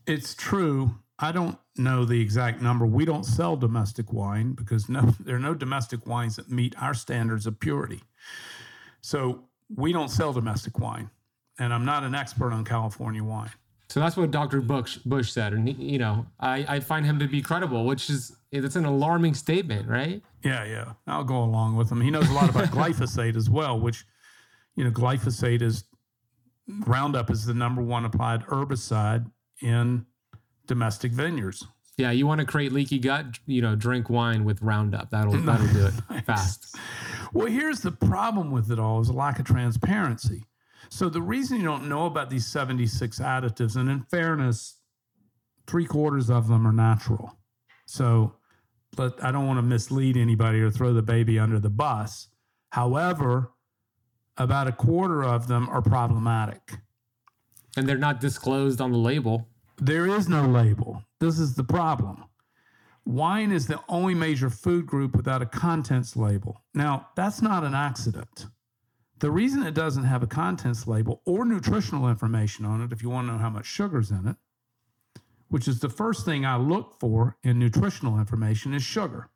[0.05, 0.95] It's true.
[1.19, 2.85] I don't know the exact number.
[2.85, 6.93] We don't sell domestic wine because no, there are no domestic wines that meet our
[6.93, 8.03] standards of purity.
[9.01, 11.09] So we don't sell domestic wine,
[11.57, 13.51] and I'm not an expert on California wine.
[13.89, 14.59] So that's what Dr.
[14.61, 15.53] Bush, Bush said.
[15.53, 18.85] And, he, you know, I, I find him to be credible, which is, it's an
[18.85, 20.21] alarming statement, right?
[20.43, 20.93] Yeah, yeah.
[21.07, 22.01] I'll go along with him.
[22.01, 24.05] He knows a lot about glyphosate as well, which,
[24.75, 25.85] you know, glyphosate is
[26.67, 29.29] Roundup is the number one applied herbicide
[29.61, 30.05] in
[30.65, 31.65] domestic vineyards.
[31.97, 35.09] Yeah, you want to create leaky gut, you know, drink wine with Roundup.
[35.09, 36.75] That'll that'll do it fast.
[37.33, 40.43] Well, here's the problem with it all is a lack of transparency.
[40.89, 44.79] So the reason you don't know about these 76 additives, and in fairness,
[45.67, 47.37] three quarters of them are natural.
[47.85, 48.37] So
[48.97, 52.27] but I don't want to mislead anybody or throw the baby under the bus.
[52.71, 53.51] However,
[54.37, 56.79] about a quarter of them are problematic.
[57.75, 59.47] And they're not disclosed on the label.
[59.77, 61.03] There is no label.
[61.19, 62.25] This is the problem.
[63.05, 66.63] Wine is the only major food group without a contents label.
[66.73, 68.47] Now, that's not an accident.
[69.19, 73.09] The reason it doesn't have a contents label or nutritional information on it, if you
[73.09, 74.35] want to know how much sugar's in it,
[75.49, 79.29] which is the first thing I look for in nutritional information, is sugar.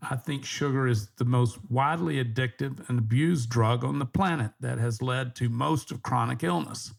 [0.00, 4.78] I think sugar is the most widely addictive and abused drug on the planet that
[4.78, 6.94] has led to most of chronic illness.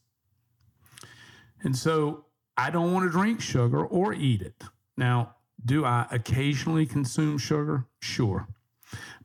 [1.62, 2.26] And so
[2.58, 4.64] I don't want to drink sugar or eat it.
[4.98, 5.36] Now,
[5.66, 7.86] do I occasionally consume sugar?
[8.02, 8.48] Sure.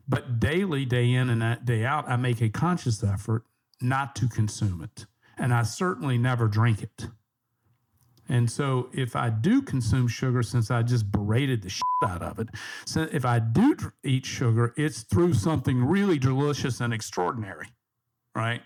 [0.07, 3.43] But daily, day in and day out, I make a conscious effort
[3.81, 5.05] not to consume it.
[5.37, 7.07] And I certainly never drink it.
[8.27, 12.39] And so if I do consume sugar, since I just berated the shit out of
[12.39, 12.49] it,
[12.85, 17.67] so if I do eat sugar, it's through something really delicious and extraordinary,
[18.33, 18.61] right?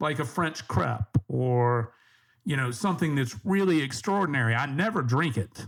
[0.00, 1.92] Like a French crepe or,
[2.44, 4.54] you know, something that's really extraordinary.
[4.54, 5.66] I never drink it.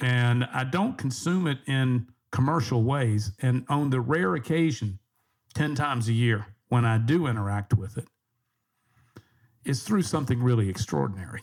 [0.00, 3.30] And I don't consume it in commercial ways.
[3.42, 4.98] And on the rare occasion,
[5.54, 8.08] 10 times a year, when I do interact with it,
[9.64, 11.42] it's through something really extraordinary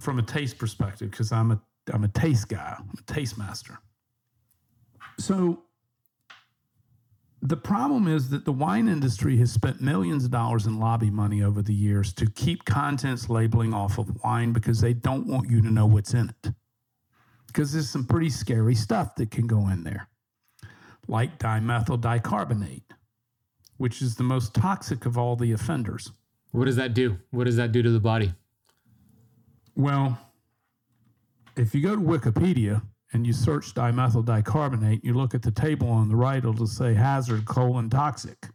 [0.00, 1.60] from a taste perspective because I'm a
[1.90, 2.74] I'm a taste guy.
[2.76, 3.78] I'm a taste master.
[5.18, 5.62] So
[7.40, 11.42] the problem is that the wine industry has spent millions of dollars in lobby money
[11.42, 15.62] over the years to keep contents labeling off of wine because they don't want you
[15.62, 16.52] to know what's in it.
[17.58, 20.06] Because there's some pretty scary stuff that can go in there,
[21.08, 22.84] like dimethyl dicarbonate,
[23.78, 26.12] which is the most toxic of all the offenders.
[26.52, 27.18] What does that do?
[27.32, 28.32] What does that do to the body?
[29.74, 30.16] Well,
[31.56, 32.80] if you go to Wikipedia
[33.12, 36.94] and you search dimethyl dicarbonate, you look at the table on the right, it'll say
[36.94, 38.50] hazard colon toxic.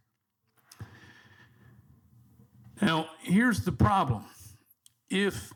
[2.81, 4.23] Now, here's the problem.
[5.09, 5.51] If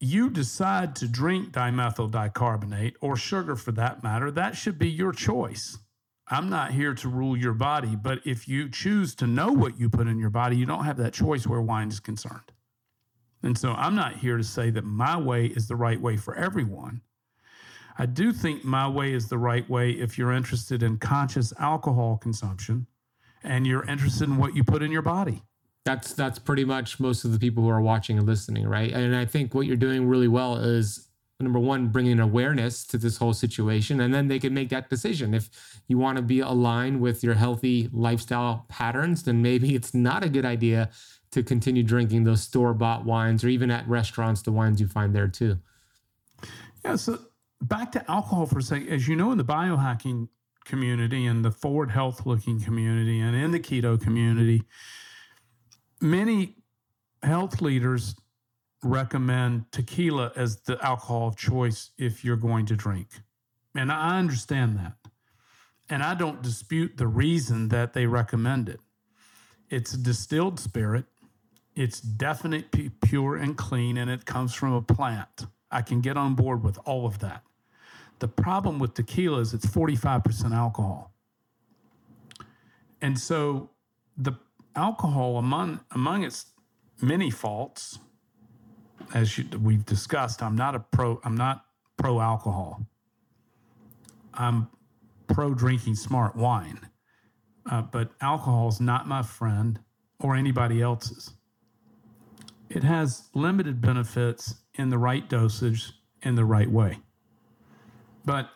[0.00, 5.12] you decide to drink dimethyl dicarbonate or sugar for that matter, that should be your
[5.12, 5.78] choice.
[6.28, 9.90] I'm not here to rule your body, but if you choose to know what you
[9.90, 12.52] put in your body, you don't have that choice where wine is concerned.
[13.42, 16.34] And so I'm not here to say that my way is the right way for
[16.34, 17.02] everyone.
[17.98, 22.16] I do think my way is the right way if you're interested in conscious alcohol
[22.16, 22.86] consumption
[23.42, 25.42] and you're interested in what you put in your body.
[25.84, 28.92] That's that's pretty much most of the people who are watching and listening, right?
[28.92, 31.08] And I think what you're doing really well is
[31.40, 35.34] number one, bringing awareness to this whole situation, and then they can make that decision.
[35.34, 35.50] If
[35.88, 40.28] you want to be aligned with your healthy lifestyle patterns, then maybe it's not a
[40.28, 40.90] good idea
[41.32, 45.14] to continue drinking those store bought wines or even at restaurants, the wines you find
[45.14, 45.58] there too.
[46.84, 46.96] Yeah.
[46.96, 47.18] So
[47.60, 48.88] back to alcohol for a second.
[48.88, 50.28] As you know, in the biohacking
[50.64, 54.62] community and the forward health looking community and in the keto community,
[56.00, 56.56] many
[57.22, 58.14] health leaders
[58.82, 63.08] recommend tequila as the alcohol of choice if you're going to drink.
[63.74, 64.94] And I understand that.
[65.88, 68.80] And I don't dispute the reason that they recommend it.
[69.70, 71.06] It's a distilled spirit,
[71.74, 75.46] it's definitely pure and clean, and it comes from a plant.
[75.70, 77.42] I can get on board with all of that.
[78.20, 81.12] The problem with tequila is it's 45% alcohol.
[83.02, 83.70] And so
[84.16, 84.34] the
[84.76, 86.46] alcohol among among its
[87.00, 87.98] many faults
[89.12, 91.20] as you, we've discussed, I'm not a pro.
[91.24, 91.64] I'm not
[91.96, 92.86] pro alcohol.
[94.32, 94.68] I'm
[95.28, 96.80] pro drinking smart wine,
[97.70, 99.78] uh, but alcohol is not my friend
[100.20, 101.32] or anybody else's.
[102.68, 106.98] It has limited benefits in the right dosage in the right way.
[108.24, 108.48] But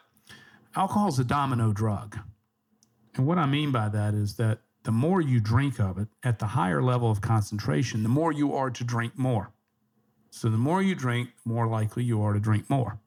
[0.74, 2.18] alcohol is a domino drug.
[3.14, 6.38] And what I mean by that is that the more you drink of it at
[6.38, 9.52] the higher level of concentration, the more you are to drink more.
[10.30, 12.98] So the more you drink, the more likely you are to drink more.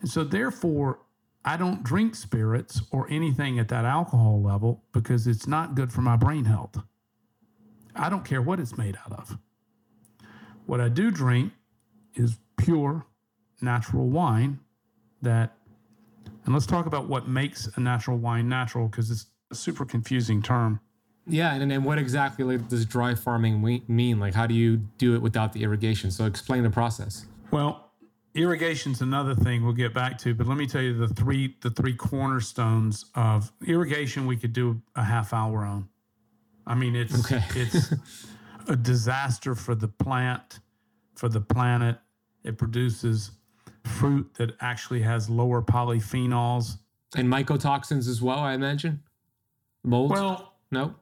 [0.00, 0.98] And so, therefore,
[1.44, 6.00] I don't drink spirits or anything at that alcohol level because it's not good for
[6.00, 6.76] my brain health.
[7.94, 9.38] I don't care what it's made out of.
[10.66, 11.52] What I do drink
[12.16, 13.06] is pure
[13.60, 14.58] natural wine
[15.20, 15.54] that,
[16.44, 20.42] and let's talk about what makes a natural wine natural because it's a super confusing
[20.42, 20.80] term.
[21.26, 24.18] Yeah, and then what exactly like, does dry farming mean?
[24.18, 26.10] Like, how do you do it without the irrigation?
[26.10, 27.26] So, explain the process.
[27.52, 27.92] Well,
[28.34, 31.70] irrigation's another thing we'll get back to, but let me tell you the three the
[31.70, 34.26] three cornerstones of irrigation.
[34.26, 35.88] We could do a half hour on.
[36.66, 37.42] I mean, it's okay.
[37.54, 37.94] it's
[38.68, 40.58] a disaster for the plant,
[41.14, 41.98] for the planet.
[42.42, 43.30] It produces
[43.84, 46.78] fruit that actually has lower polyphenols
[47.16, 48.38] and mycotoxins as well.
[48.38, 49.00] I imagine
[49.84, 50.10] mold.
[50.10, 50.94] Well, no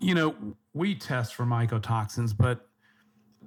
[0.00, 0.34] you know,
[0.74, 2.68] we test for mycotoxins, but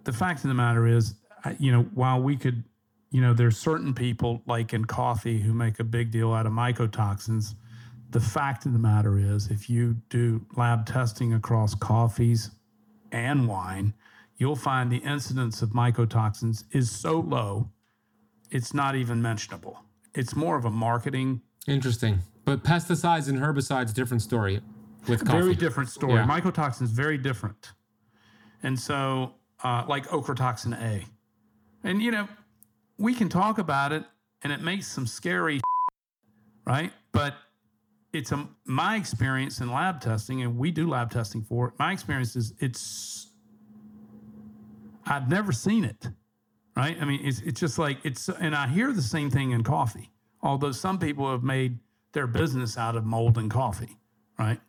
[0.04, 1.16] the fact of the matter is,
[1.60, 2.64] you know, while we could,
[3.12, 6.52] you know, there's certain people like in coffee who make a big deal out of
[6.52, 7.56] mycotoxins.
[8.12, 12.52] The fact of the matter is, if you do lab testing across coffees
[13.12, 13.94] and wine,
[14.38, 17.70] you'll find the incidence of mycotoxins is so low,
[18.52, 19.80] it's not even mentionable.
[20.16, 21.42] It's more of a marketing.
[21.68, 22.20] Interesting.
[22.50, 24.60] But pesticides and herbicides, different story
[25.08, 25.40] with coffee.
[25.40, 26.16] Very different story.
[26.16, 26.26] Yeah.
[26.26, 27.74] Mycotoxin is very different.
[28.64, 31.06] And so, uh, like ochratoxin A.
[31.84, 32.28] And, you know,
[32.98, 34.04] we can talk about it
[34.42, 35.62] and it makes some scary,
[36.66, 36.92] right?
[37.12, 37.36] But
[38.14, 41.74] it's a, my experience in lab testing, and we do lab testing for it.
[41.78, 43.28] My experience is it's,
[45.06, 46.08] I've never seen it,
[46.76, 46.98] right?
[47.00, 50.10] I mean, it's, it's just like, it's, and I hear the same thing in coffee,
[50.42, 51.78] although some people have made
[52.14, 53.98] their business out of mold and coffee,
[54.38, 54.60] right?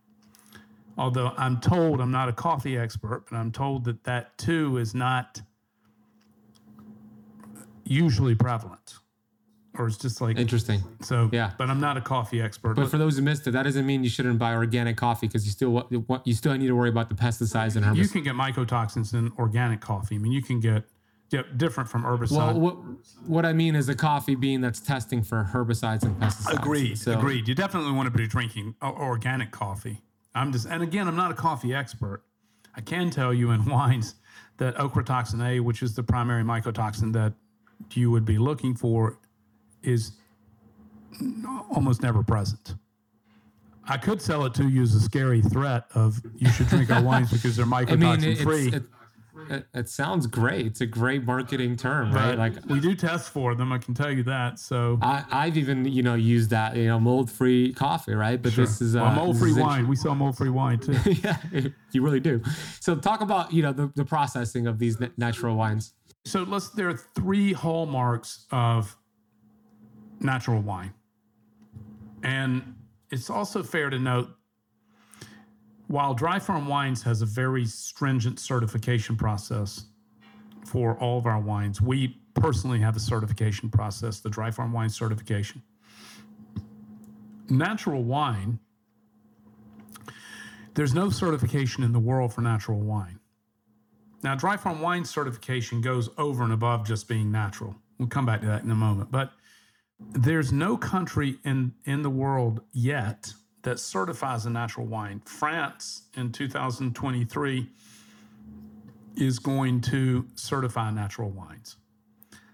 [0.98, 4.94] Although I'm told I'm not a coffee expert, but I'm told that that too is
[4.94, 5.40] not
[7.84, 8.94] usually prevalent.
[9.78, 10.82] Or it's just like interesting.
[11.00, 12.74] So yeah, but I'm not a coffee expert.
[12.74, 15.46] But for those who missed it, that doesn't mean you shouldn't buy organic coffee because
[15.46, 15.88] you still
[16.24, 17.96] you still need to worry about the pesticides and herbicides.
[17.96, 20.16] You can get mycotoxins in organic coffee.
[20.16, 20.84] I mean, you can get
[21.30, 22.36] yeah, different from herbicide.
[22.36, 22.76] Well, what,
[23.26, 26.58] what I mean is a coffee bean that's testing for herbicides and pesticides.
[26.58, 26.98] Agreed.
[26.98, 27.46] So, agreed.
[27.46, 30.02] You definitely want to be drinking organic coffee.
[30.34, 32.22] I'm just, and again, I'm not a coffee expert.
[32.74, 34.16] I can tell you in wines
[34.58, 37.32] that ochratoxin A, which is the primary mycotoxin that
[37.92, 39.18] you would be looking for,
[39.82, 40.12] is
[41.74, 42.74] almost never present.
[43.88, 47.02] I could sell it to you as a scary threat of you should drink our
[47.02, 48.68] wines because they're mycotoxin I mean, free.
[48.68, 48.82] It,
[49.50, 50.64] it, it, sounds great.
[50.66, 52.38] It's a great marketing term, right?
[52.38, 53.72] Like we do test for them.
[53.72, 54.58] I can tell you that.
[54.58, 58.40] So I, have even you know used that you know mold free coffee, right?
[58.40, 58.64] But sure.
[58.64, 59.88] this is uh, well, mold free wine.
[59.88, 60.96] We sell mold free wine too.
[61.22, 61.36] yeah,
[61.92, 62.40] you really do.
[62.78, 65.94] So talk about you know the, the processing of these natural wines.
[66.24, 66.70] So let's.
[66.70, 68.96] There are three hallmarks of
[70.20, 70.94] natural wine,
[72.22, 72.76] and
[73.10, 74.30] it's also fair to note
[75.90, 79.86] while Dry Farm Wines has a very stringent certification process,
[80.64, 81.80] for all of our wines.
[81.80, 85.62] We personally have a certification process, the dry farm wine certification.
[87.48, 88.60] Natural wine,
[90.74, 93.18] there's no certification in the world for natural wine.
[94.22, 97.74] Now, dry farm wine certification goes over and above just being natural.
[97.98, 99.10] We'll come back to that in a moment.
[99.10, 99.32] But
[99.98, 103.32] there's no country in, in the world yet
[103.62, 105.20] that certifies a natural wine.
[105.24, 107.68] France in 2023
[109.16, 111.76] is going to certify natural wines.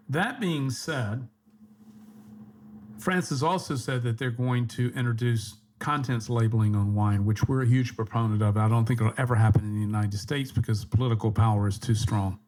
[0.09, 1.29] That being said,
[2.99, 7.63] France has also said that they're going to introduce contents labeling on wine, which we're
[7.63, 8.57] a huge proponent of.
[8.57, 11.95] I don't think it'll ever happen in the United States because political power is too
[11.95, 12.39] strong.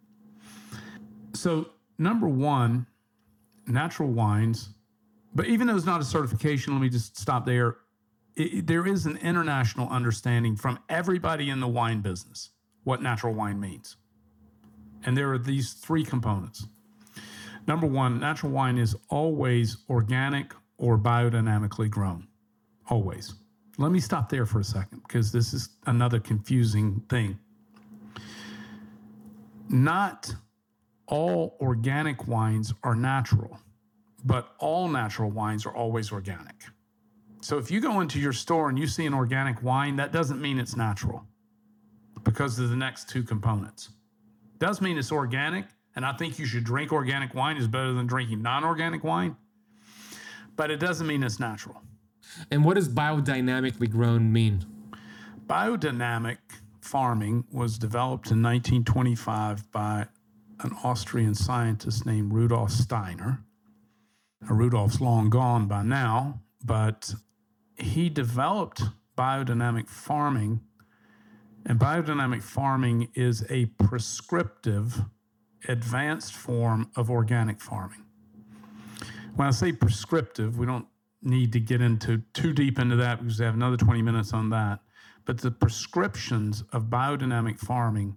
[1.35, 2.87] So, number one,
[3.67, 4.71] natural wines,
[5.35, 7.77] but even though it's not a certification, let me just stop there.
[8.39, 12.51] It, there is an international understanding from everybody in the wine business
[12.85, 13.97] what natural wine means.
[15.05, 16.67] And there are these three components.
[17.67, 22.27] Number one, natural wine is always organic or biodynamically grown.
[22.89, 23.35] Always.
[23.77, 27.39] Let me stop there for a second because this is another confusing thing.
[29.69, 30.35] Not
[31.07, 33.61] all organic wines are natural,
[34.25, 36.65] but all natural wines are always organic.
[37.49, 40.39] So if you go into your store and you see an organic wine, that doesn't
[40.39, 41.25] mean it's natural
[42.23, 43.89] because of the next two components.
[44.53, 45.65] It Does mean it's organic,
[45.97, 49.35] and I think you should drink organic wine is better than drinking non-organic wine,
[50.57, 51.81] but it doesn't mean it's natural.
[52.51, 54.67] And what does biodynamically grown mean?
[55.47, 56.37] Biodynamic
[56.83, 60.07] farming was developed in 1925 by
[60.61, 63.43] an Austrian scientist named Rudolf Steiner.
[64.43, 67.15] Now, Rudolf's long gone by now, but
[67.79, 68.83] he developed
[69.17, 70.61] biodynamic farming.
[71.67, 75.03] And biodynamic farming is a prescriptive,
[75.69, 78.05] advanced form of organic farming.
[79.35, 80.87] When I say prescriptive, we don't
[81.23, 84.51] need to get into too deep into that because we have another 20 minutes on
[84.51, 84.81] that.
[85.25, 88.17] But the prescriptions of biodynamic farming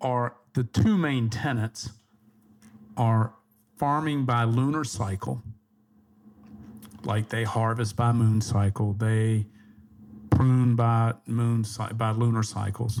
[0.00, 1.90] are the two main tenets
[2.96, 3.34] are
[3.76, 5.42] farming by lunar cycle,
[7.06, 9.46] like they harvest by moon cycle, they
[10.30, 13.00] prune by moon by lunar cycles.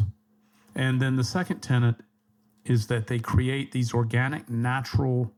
[0.74, 1.96] And then the second tenet
[2.64, 5.32] is that they create these organic natural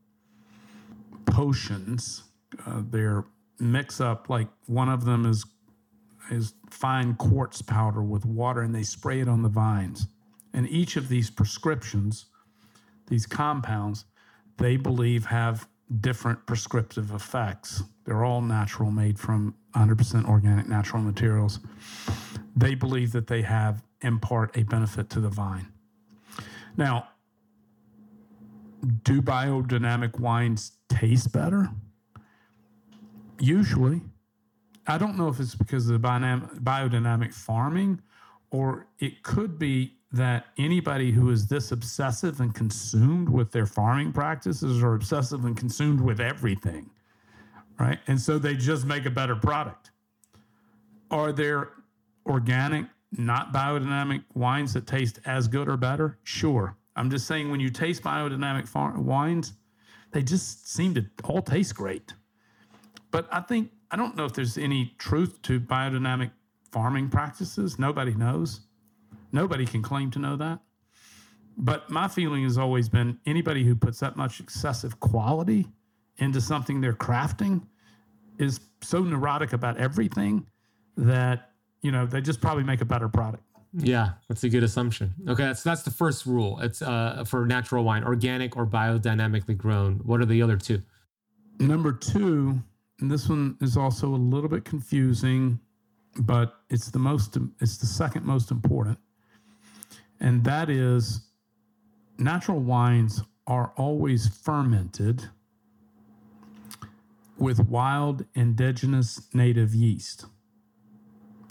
[1.27, 2.25] potions.
[2.67, 3.25] Uh, they're
[3.61, 5.45] mix up like one of them is
[6.31, 10.07] is fine quartz powder with water and they spray it on the vines.
[10.53, 12.27] And each of these prescriptions,
[13.07, 14.05] these compounds,
[14.59, 15.67] they believe have
[16.01, 17.83] different prescriptive effects.
[18.05, 21.61] They're all natural, made from 100% organic natural materials.
[22.57, 25.73] They believe that they have impart a benefit to the vine.
[26.77, 27.09] Now,
[29.03, 31.69] do biodynamic wines taste better?
[33.41, 34.03] Usually.
[34.87, 38.01] I don't know if it's because of the biodynamic farming
[38.51, 44.13] or it could be that anybody who is this obsessive and consumed with their farming
[44.13, 46.89] practices are obsessive and consumed with everything,
[47.79, 47.99] right?
[48.07, 49.91] And so they just make a better product.
[51.11, 51.71] Are there
[52.27, 56.19] organic, not biodynamic wines that taste as good or better?
[56.23, 56.77] Sure.
[56.97, 59.53] I'm just saying when you taste biodynamic wines,
[60.13, 62.15] they just seem to all taste great.
[63.11, 66.31] But I think, I don't know if there's any truth to biodynamic
[66.73, 67.79] farming practices.
[67.79, 68.61] Nobody knows.
[69.33, 70.61] Nobody can claim to know that.
[71.57, 75.67] But my feeling has always been anybody who puts that much excessive quality
[76.19, 77.63] into something they're crafting
[78.39, 80.47] is so neurotic about everything
[80.97, 81.51] that,
[81.83, 83.43] you know, they just probably make a better product.
[83.73, 85.13] Yeah, that's a good assumption.
[85.29, 86.59] Okay, that's that's the first rule.
[86.61, 89.97] It's uh, for natural wine, organic or biodynamically grown.
[90.05, 90.83] What are the other two?
[91.61, 92.63] Number two,
[93.01, 95.61] and this one is also a little bit confusing,
[96.21, 98.99] but it's the most it's the second most important
[100.21, 101.21] and that is
[102.19, 105.29] natural wines are always fermented
[107.39, 110.27] with wild indigenous native yeast.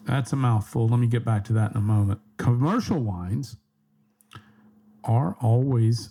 [0.05, 0.87] That's a mouthful.
[0.87, 2.19] Let me get back to that in a moment.
[2.37, 3.57] Commercial wines
[5.03, 6.09] are always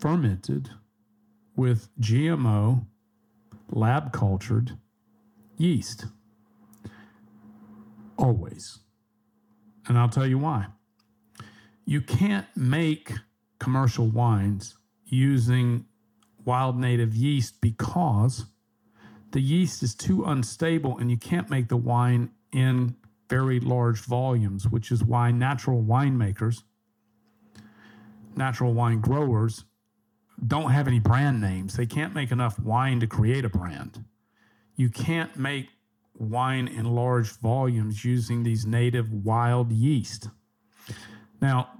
[0.00, 0.70] fermented
[1.56, 2.86] with GMO,
[3.70, 4.78] lab cultured
[5.56, 6.06] yeast.
[8.16, 8.78] Always.
[9.86, 10.66] And I'll tell you why
[11.88, 13.14] you can't make
[13.58, 14.76] commercial wines
[15.06, 15.86] using
[16.44, 18.44] wild native yeast because
[19.30, 22.94] the yeast is too unstable and you can't make the wine in
[23.30, 26.62] very large volumes, which is why natural winemakers,
[28.36, 29.64] natural wine growers
[30.46, 31.74] don't have any brand names.
[31.74, 34.04] They can't make enough wine to create a brand.
[34.76, 35.70] You can't make
[36.12, 40.28] wine in large volumes using these native wild yeast.
[41.40, 41.77] Now,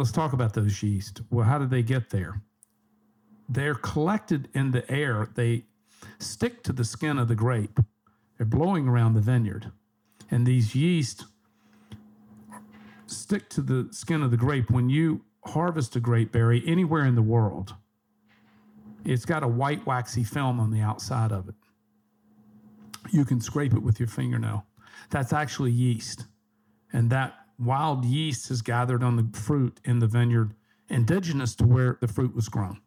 [0.00, 1.20] let's talk about those yeast.
[1.30, 2.40] Well, how did they get there?
[3.50, 5.28] They're collected in the air.
[5.34, 5.64] They
[6.18, 7.78] stick to the skin of the grape.
[8.38, 9.70] They're blowing around the vineyard.
[10.30, 11.26] And these yeast
[13.06, 14.70] stick to the skin of the grape.
[14.70, 17.74] When you harvest a grape berry anywhere in the world,
[19.04, 21.54] it's got a white waxy film on the outside of it.
[23.10, 24.64] You can scrape it with your fingernail.
[25.10, 26.24] That's actually yeast.
[26.90, 30.54] And that wild yeast has gathered on the fruit in the vineyard,
[30.88, 32.80] indigenous to where the fruit was grown.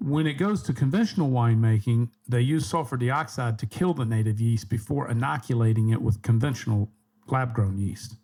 [0.00, 4.70] When it goes to conventional winemaking, they use sulfur dioxide to kill the native yeast
[4.70, 6.90] before inoculating it with conventional
[7.26, 8.16] lab grown yeast.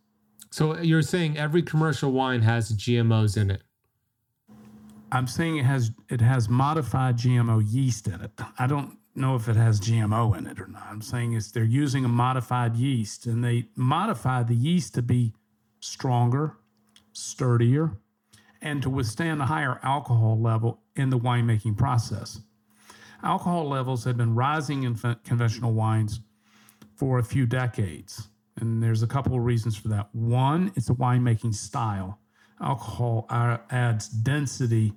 [0.51, 3.63] So you're saying every commercial wine has GMOs in it?
[5.13, 8.33] I'm saying it has it has modified GMO yeast in it.
[8.59, 10.87] I don't know if it has GMO in it or not.
[10.91, 15.33] I'm saying is they're using a modified yeast and they modify the yeast to be
[15.81, 16.57] stronger,
[17.13, 17.93] sturdier,
[18.61, 22.41] and to withstand a higher alcohol level in the winemaking process.
[23.23, 24.95] Alcohol levels have been rising in
[25.25, 26.21] conventional wines
[26.95, 28.29] for a few decades.
[28.59, 30.09] And there's a couple of reasons for that.
[30.13, 32.19] One, it's a winemaking style.
[32.61, 34.95] Alcohol uh, adds density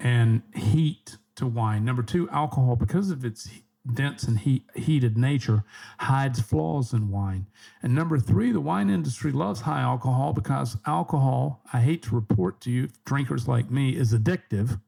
[0.00, 1.84] and heat to wine.
[1.84, 3.48] Number two, alcohol, because of its
[3.94, 5.64] dense and heat, heated nature,
[5.98, 7.46] hides flaws in wine.
[7.82, 12.60] And number three, the wine industry loves high alcohol because alcohol, I hate to report
[12.62, 14.80] to you, drinkers like me, is addictive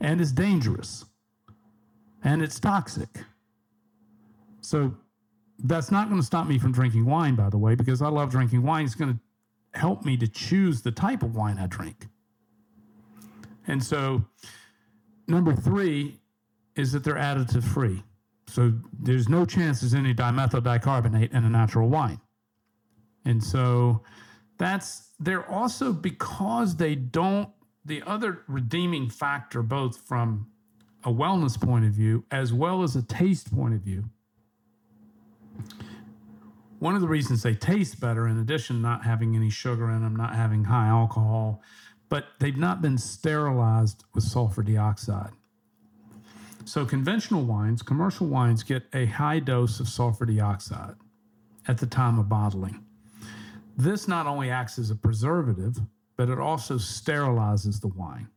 [0.00, 1.04] and is dangerous
[2.22, 3.08] and it's toxic.
[4.60, 4.94] So
[5.64, 8.30] that's not going to stop me from drinking wine, by the way, because I love
[8.30, 8.84] drinking wine.
[8.84, 12.06] It's going to help me to choose the type of wine I drink.
[13.66, 14.24] And so,
[15.28, 16.20] number three
[16.76, 18.02] is that they're additive free.
[18.46, 22.20] So, there's no chance there's any dimethyl dicarbonate in a natural wine.
[23.24, 24.02] And so,
[24.58, 27.50] that's, they're also because they don't,
[27.84, 30.46] the other redeeming factor, both from
[31.04, 34.04] a wellness point of view as well as a taste point of view,
[36.78, 40.14] one of the reasons they taste better, in addition not having any sugar in them,
[40.14, 41.62] not having high alcohol,
[42.08, 45.30] but they've not been sterilized with sulfur dioxide.
[46.64, 50.94] So conventional wines, commercial wines get a high dose of sulfur dioxide
[51.66, 52.84] at the time of bottling.
[53.76, 55.78] This not only acts as a preservative,
[56.16, 58.28] but it also sterilizes the wine.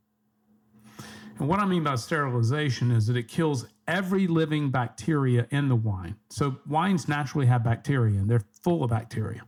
[1.39, 5.75] And what I mean by sterilization is that it kills every living bacteria in the
[5.75, 6.15] wine.
[6.29, 9.41] So wines naturally have bacteria and they're full of bacteria.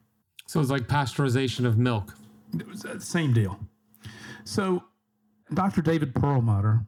[0.48, 2.16] So it's like pasteurization of milk.
[3.00, 3.60] Same deal.
[4.46, 4.84] So
[5.54, 5.82] Dr.
[5.82, 6.86] David Perlmutter,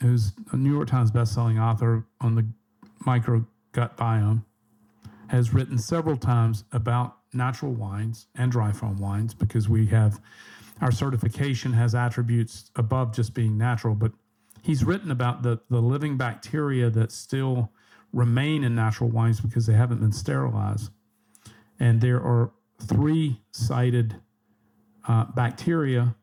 [0.00, 2.46] who's a New York Times bestselling author on the
[3.04, 4.44] microgut biome,
[5.28, 10.20] has written several times about natural wines and dry farm wines because we have
[10.80, 14.12] our certification has attributes above just being natural, but
[14.62, 17.72] he's written about the, the living bacteria that still
[18.12, 20.90] remain in natural wines because they haven't been sterilized.
[21.80, 24.16] And there are three cited
[25.08, 26.14] uh, bacteria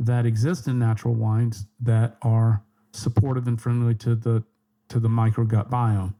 [0.00, 4.44] that exist in natural wines that are supportive and friendly to the
[4.88, 6.14] to the microgut biome.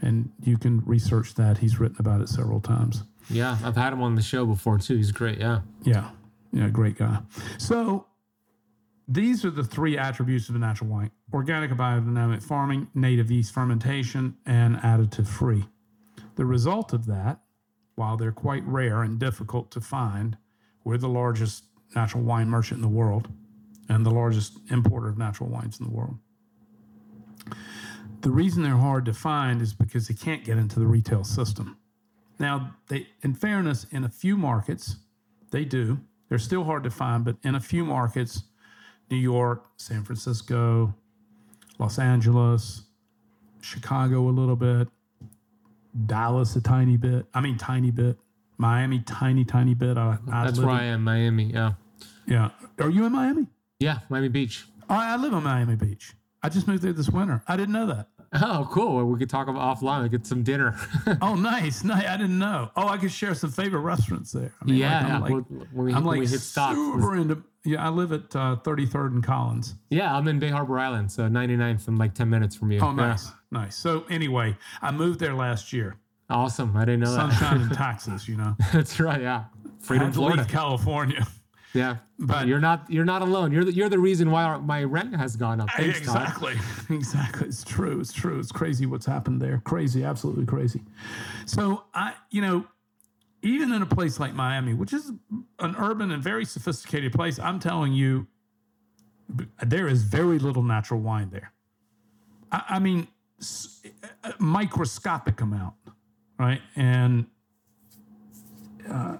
[0.00, 1.58] And you can research that.
[1.58, 3.04] He's written about it several times.
[3.30, 4.96] Yeah, I've had him on the show before too.
[4.96, 5.38] He's great.
[5.38, 5.60] Yeah.
[5.82, 6.10] Yeah.
[6.52, 7.18] Yeah, great guy.
[7.58, 8.06] So
[9.08, 13.52] these are the three attributes of a natural wine organic and biodynamic farming, native yeast
[13.52, 15.64] fermentation, and additive free.
[16.36, 17.40] The result of that,
[17.96, 20.36] while they're quite rare and difficult to find,
[20.84, 21.64] we're the largest
[21.94, 23.28] natural wine merchant in the world
[23.88, 26.18] and the largest importer of natural wines in the world.
[28.22, 31.76] The reason they're hard to find is because they can't get into the retail system.
[32.38, 34.96] Now, they, in fairness, in a few markets,
[35.50, 36.00] they do.
[36.28, 38.44] They're still hard to find, but in a few markets,
[39.10, 40.94] New York, San Francisco,
[41.78, 42.84] Los Angeles,
[43.60, 44.88] Chicago a little bit,
[46.06, 47.26] Dallas a tiny bit.
[47.34, 48.18] I mean, tiny bit.
[48.58, 49.96] Miami, tiny, tiny bit.
[49.96, 51.52] I, I That's where in, I am, Miami.
[51.52, 51.72] Yeah.
[52.26, 52.50] Yeah.
[52.78, 53.46] Are you in Miami?
[53.78, 54.64] Yeah, Miami Beach.
[54.88, 56.12] I, I live in Miami Beach.
[56.42, 57.42] I just moved there this winter.
[57.48, 58.08] I didn't know that.
[58.42, 58.96] Oh, cool.
[58.96, 60.02] Well, we could talk about offline.
[60.02, 60.76] We get some dinner.
[61.22, 61.84] oh, nice.
[61.84, 62.04] Nice.
[62.04, 62.70] I didn't know.
[62.76, 64.52] Oh, I could share some favorite restaurants there.
[64.60, 65.18] I mean, yeah.
[65.18, 66.74] Like, I'm like, we, I'm like we hit stop.
[66.74, 67.42] super into.
[67.64, 69.76] Yeah, I live at uh, 33rd and Collins.
[69.88, 72.80] Yeah, I'm in Bay Harbor Island, so 99th and like 10 minutes from you.
[72.80, 73.26] Oh, nice.
[73.26, 73.60] Yeah.
[73.60, 73.76] Nice.
[73.76, 75.96] So, anyway, I moved there last year.
[76.30, 76.76] Awesome.
[76.76, 77.70] I didn't know Sunshine that.
[77.70, 78.56] In Texas, you know.
[78.72, 79.20] That's right.
[79.20, 79.44] Yeah.
[79.80, 80.44] Freedom, Florida.
[80.46, 81.26] California.
[81.74, 83.50] Yeah, But- you're not you're not alone.
[83.50, 85.68] You're the, you're the reason why our, my rent has gone up.
[85.76, 86.22] Thanks, Todd.
[86.22, 86.54] exactly.
[86.96, 87.48] Exactly.
[87.48, 87.98] It's true.
[88.00, 88.38] It's true.
[88.38, 89.60] It's crazy what's happened there.
[89.64, 90.04] Crazy.
[90.04, 90.82] Absolutely crazy.
[91.46, 92.64] So I, you know,
[93.42, 95.10] even in a place like Miami, which is
[95.58, 98.28] an urban and very sophisticated place, I'm telling you,
[99.62, 101.52] there is very little natural wine there.
[102.52, 103.08] I, I mean,
[104.38, 105.74] microscopic amount,
[106.38, 106.60] right?
[106.76, 107.26] And
[108.90, 109.16] uh,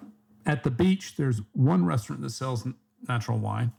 [0.47, 2.67] at the beach, there's one restaurant that sells
[3.09, 3.73] natural wine.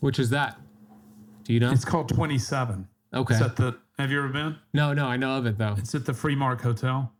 [0.00, 0.58] Which is that?
[1.44, 1.72] Do you know?
[1.72, 2.88] It's called 27.
[3.14, 3.34] Okay.
[3.34, 3.78] It's at the.
[3.98, 4.56] Have you ever been?
[4.72, 5.74] No, no, I know of it though.
[5.78, 7.12] It's at the Freehand Hotel.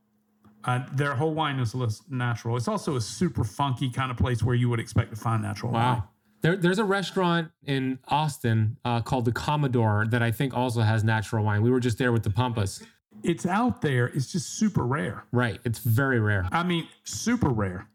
[0.64, 2.56] Uh, their whole wine is less natural.
[2.56, 5.72] It's also a super funky kind of place where you would expect to find natural
[5.72, 5.96] wine.
[5.96, 6.08] Wow.
[6.40, 11.04] There, there's a restaurant in Austin uh, called the Commodore that I think also has
[11.04, 11.62] natural wine.
[11.62, 12.82] We were just there with the Pampas.
[13.22, 14.06] It's out there.
[14.06, 15.24] It's just super rare.
[15.32, 15.60] Right.
[15.64, 16.48] It's very rare.
[16.50, 17.86] I mean, super rare.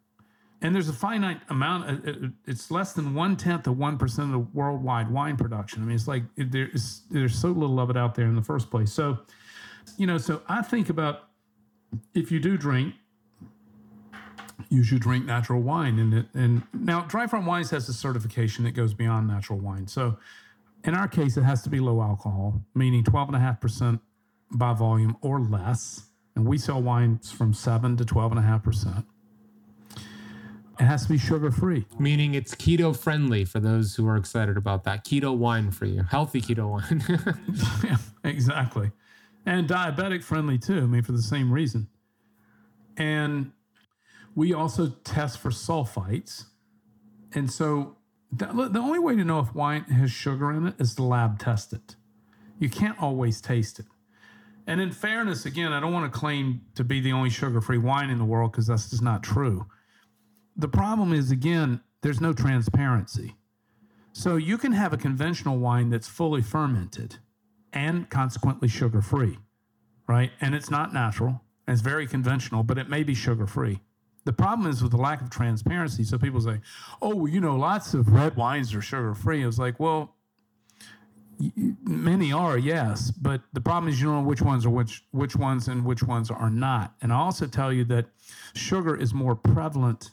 [0.61, 2.07] And there's a finite amount.
[2.07, 2.13] uh, uh,
[2.47, 5.83] It's less than one tenth of one percent of the worldwide wine production.
[5.83, 8.41] I mean, it's like it, there's there's so little of it out there in the
[8.41, 8.91] first place.
[8.91, 9.19] So,
[9.97, 11.29] you know, so I think about
[12.15, 12.95] if you do drink,
[14.69, 15.99] you should drink natural wine.
[15.99, 19.87] And it, and now dry farm wines has a certification that goes beyond natural wine.
[19.87, 20.17] So,
[20.85, 24.01] in our case, it has to be low alcohol, meaning twelve and a half percent
[24.51, 26.05] by volume or less.
[26.35, 29.05] And we sell wines from seven to twelve and a half percent.
[30.79, 31.85] It has to be sugar free.
[31.97, 35.03] Meaning it's keto friendly for those who are excited about that.
[35.03, 36.03] Keto wine for you.
[36.03, 37.03] Healthy keto wine.
[37.83, 38.91] Yeah, exactly.
[39.45, 40.79] And diabetic friendly too.
[40.79, 41.87] I mean, for the same reason.
[42.95, 43.51] And
[44.35, 46.45] we also test for sulfites.
[47.33, 47.97] And so
[48.31, 51.73] the only way to know if wine has sugar in it is to lab test
[51.73, 51.95] it.
[52.59, 53.85] You can't always taste it.
[54.67, 57.77] And in fairness, again, I don't want to claim to be the only sugar free
[57.77, 59.65] wine in the world because that's just not true.
[60.55, 63.35] The problem is, again, there's no transparency.
[64.11, 67.17] So you can have a conventional wine that's fully fermented
[67.71, 69.37] and consequently sugar free,
[70.07, 70.31] right?
[70.41, 73.81] And it's not natural it's very conventional, but it may be sugar free.
[74.25, 76.03] The problem is with the lack of transparency.
[76.03, 76.59] So people say,
[77.01, 79.45] oh, well, you know, lots of red wines are sugar free.
[79.45, 80.15] It's like, well,
[81.83, 85.35] many are, yes, but the problem is you don't know which ones are which, which
[85.35, 86.95] ones and which ones are not.
[87.01, 88.05] And I also tell you that
[88.53, 90.11] sugar is more prevalent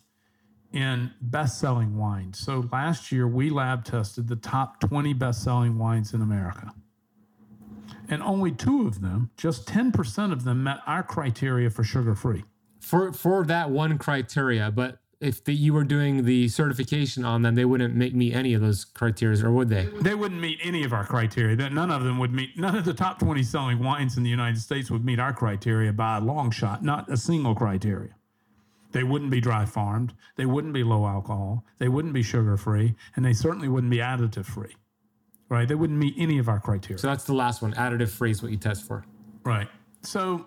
[0.72, 2.38] in best-selling wines.
[2.38, 6.74] So last year we lab tested the top 20 best-selling wines in America.
[8.08, 12.44] And only two of them, just 10% of them met our criteria for sugar-free.
[12.80, 17.54] for for that one criteria, but if the, you were doing the certification on them,
[17.54, 19.88] they wouldn't make meet any of those criteria, or would they?
[20.00, 21.56] They wouldn't meet any of our criteria.
[21.56, 24.30] That none of them would meet none of the top 20 selling wines in the
[24.30, 28.14] United States would meet our criteria by a long shot, not a single criteria.
[28.92, 33.24] They wouldn't be dry farmed, they wouldn't be low alcohol, they wouldn't be sugar-free, and
[33.24, 34.76] they certainly wouldn't be additive-free.
[35.48, 35.66] Right?
[35.66, 36.98] They wouldn't meet any of our criteria.
[36.98, 37.74] So that's the last one.
[37.74, 39.04] Additive free is what you test for.
[39.44, 39.68] Right.
[40.02, 40.46] So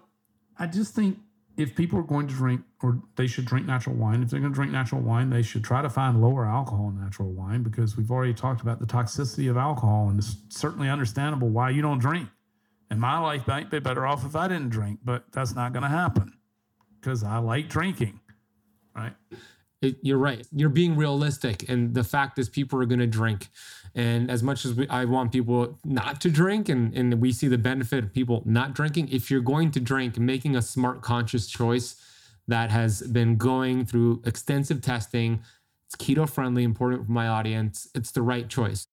[0.58, 1.20] I just think
[1.58, 4.52] if people are going to drink or they should drink natural wine, if they're going
[4.52, 8.12] to drink natural wine, they should try to find lower alcohol natural wine because we've
[8.12, 12.30] already talked about the toxicity of alcohol and it's certainly understandable why you don't drink.
[12.90, 15.84] And my life might be better off if I didn't drink, but that's not going
[15.84, 16.38] to happen
[17.02, 18.20] because I like drinking.
[18.96, 19.14] Right.
[19.82, 20.46] It, you're right.
[20.52, 23.50] You're being realistic, and the fact is, people are going to drink.
[23.98, 27.48] And as much as we, I want people not to drink, and and we see
[27.48, 31.48] the benefit of people not drinking, if you're going to drink, making a smart, conscious
[31.48, 31.96] choice
[32.48, 35.42] that has been going through extensive testing,
[35.88, 37.90] it's keto friendly, important for my audience.
[37.96, 38.86] It's the right choice.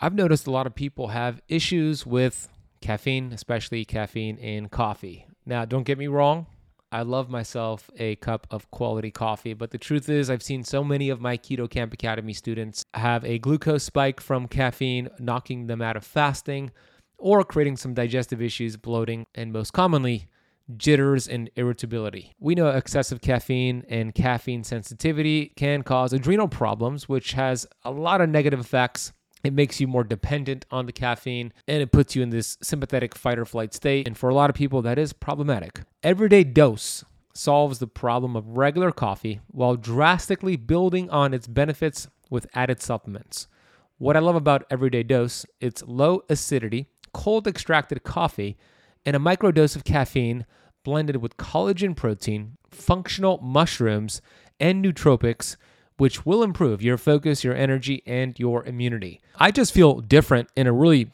[0.00, 2.48] I've noticed a lot of people have issues with
[2.80, 5.26] caffeine, especially caffeine in coffee.
[5.46, 6.46] Now, don't get me wrong.
[6.92, 10.84] I love myself a cup of quality coffee, but the truth is, I've seen so
[10.84, 15.82] many of my Keto Camp Academy students have a glucose spike from caffeine, knocking them
[15.82, 16.70] out of fasting,
[17.18, 20.28] or creating some digestive issues, bloating, and most commonly,
[20.76, 22.32] jitters and irritability.
[22.38, 28.20] We know excessive caffeine and caffeine sensitivity can cause adrenal problems, which has a lot
[28.20, 29.12] of negative effects.
[29.44, 33.14] It makes you more dependent on the caffeine and it puts you in this sympathetic
[33.14, 34.06] fight or flight state.
[34.06, 35.82] And for a lot of people, that is problematic.
[36.02, 42.46] Everyday Dose solves the problem of regular coffee while drastically building on its benefits with
[42.54, 43.46] added supplements.
[43.98, 48.56] What I love about Everyday Dose, it's low acidity, cold extracted coffee,
[49.04, 50.44] and a microdose of caffeine
[50.82, 54.20] blended with collagen protein, functional mushrooms,
[54.60, 55.56] and nootropics,
[55.96, 59.20] which will improve your focus, your energy, and your immunity.
[59.36, 61.10] I just feel different in a really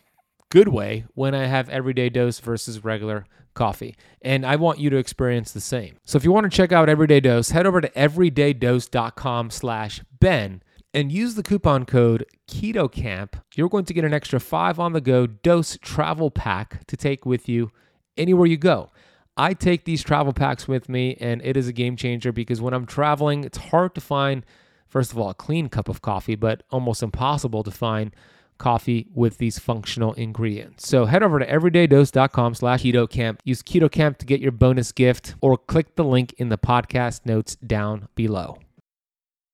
[0.51, 3.97] good way when I have everyday dose versus regular coffee.
[4.23, 5.97] And I want you to experience the same.
[6.05, 10.63] So if you want to check out Everyday Dose, head over to everydaydose.com slash Ben
[10.95, 15.01] and use the coupon code KETOCAMP, you're going to get an extra five on the
[15.01, 17.71] go dose travel pack to take with you
[18.17, 18.91] anywhere you go.
[19.37, 22.75] I take these travel packs with me, and it is a game changer because when
[22.75, 24.45] I'm traveling, it's hard to find,
[24.93, 28.15] first of all, a clean cup of coffee, but almost impossible to find
[28.59, 30.87] coffee with these functional ingredients.
[30.87, 33.39] So head over to everydaydose.com slash KetoCamp.
[33.43, 37.57] Use KetoCamp to get your bonus gift or click the link in the podcast notes
[37.57, 38.59] down below.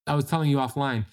[0.09, 1.07] I was telling you offline,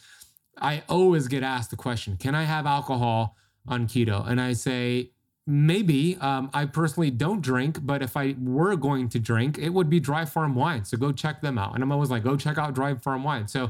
[0.58, 4.28] I always get asked the question, can I have alcohol on keto?
[4.28, 5.12] And I say,
[5.46, 6.18] maybe.
[6.20, 10.00] Um, I personally don't drink, but if I were going to drink, it would be
[10.00, 10.84] Dry Farm Wine.
[10.84, 11.76] So go check them out.
[11.76, 13.48] And I'm always like, go check out Dry Farm Wine.
[13.48, 13.70] So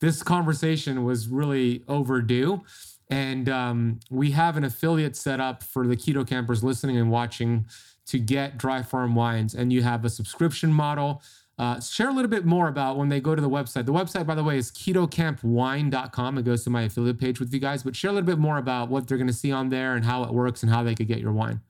[0.00, 2.62] this conversation was really overdue.
[3.10, 7.66] And um, we have an affiliate set up for the keto campers listening and watching
[8.06, 9.54] to get Dry Farm Wines.
[9.54, 11.22] And you have a subscription model
[11.60, 13.84] uh, share a little bit more about when they go to the website.
[13.84, 16.38] The website, by the way, is ketocampwine.com.
[16.38, 18.56] It goes to my affiliate page with you guys, but share a little bit more
[18.56, 20.94] about what they're going to see on there and how it works and how they
[20.94, 21.60] could get your wine.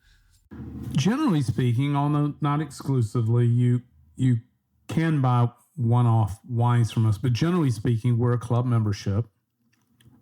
[0.92, 3.82] Generally speaking, although not exclusively, you
[4.14, 4.38] you
[4.86, 5.48] can buy
[5.80, 9.26] one-off wines from us, but generally speaking, we're a club membership.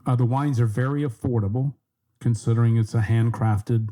[0.06, 1.74] Uh, the wines are very affordable,
[2.20, 3.88] considering it's a handcrafted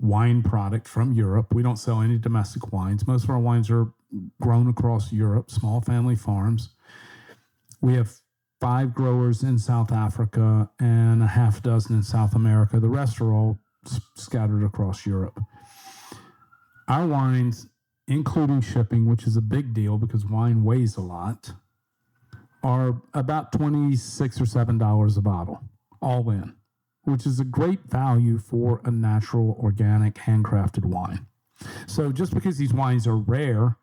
[0.00, 1.54] wine product from Europe.
[1.54, 3.06] We don't sell any domestic wines.
[3.06, 3.92] Most of our wines are
[4.40, 6.70] grown across Europe, small family farms.
[7.80, 8.12] We have
[8.60, 12.80] five growers in South Africa and a half dozen in South America.
[12.80, 13.60] The rest are all
[14.16, 15.38] scattered across Europe.
[16.88, 17.68] Our wines,
[18.08, 21.52] including shipping, which is a big deal because wine weighs a lot,
[22.62, 25.62] are about 26 or 7 dollars a bottle
[26.02, 26.54] all in,
[27.04, 31.26] which is a great value for a natural organic handcrafted wine.
[31.86, 33.76] So just because these wines are rare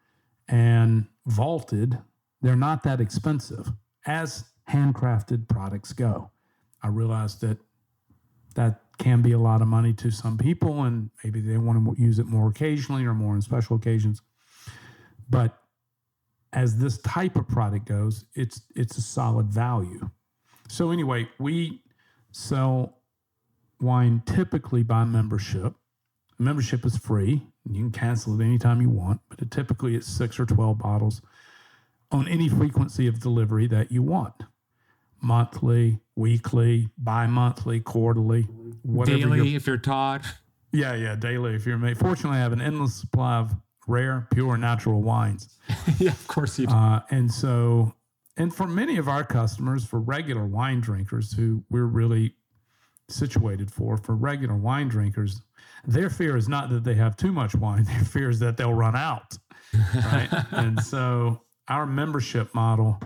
[0.48, 1.98] and vaulted,
[2.42, 3.72] they're not that expensive
[4.06, 6.32] as handcrafted products go.
[6.82, 7.58] I realized that
[8.56, 12.02] that can be a lot of money to some people, and maybe they want to
[12.02, 14.22] use it more occasionally or more on special occasions.
[15.30, 15.58] But
[16.52, 20.10] as this type of product goes, it's it's a solid value.
[20.70, 21.82] So anyway, we
[22.32, 23.00] sell
[23.82, 25.74] wine typically by membership.
[26.40, 27.42] Membership is free.
[27.66, 31.22] You can cancel it anytime you want, but it typically it's six or 12 bottles
[32.12, 34.34] on any frequency of delivery that you want
[35.24, 38.44] monthly, weekly, bi monthly, quarterly,
[38.84, 39.18] whatever.
[39.18, 40.24] Daily, if you're Todd.
[40.72, 41.98] Yeah, yeah, daily if you're made.
[41.98, 43.54] Fortunately, I have an endless supply of
[43.88, 45.58] rare, pure, natural wines.
[46.00, 46.74] yeah, of course you do.
[46.74, 47.94] Uh, and so,
[48.38, 52.36] and for many of our customers, for regular wine drinkers who we're really
[53.10, 55.42] situated for, for regular wine drinkers,
[55.86, 58.74] their fear is not that they have too much wine, their fear is that they'll
[58.74, 59.38] run out.
[59.96, 60.30] Right.
[60.52, 63.00] and so our membership model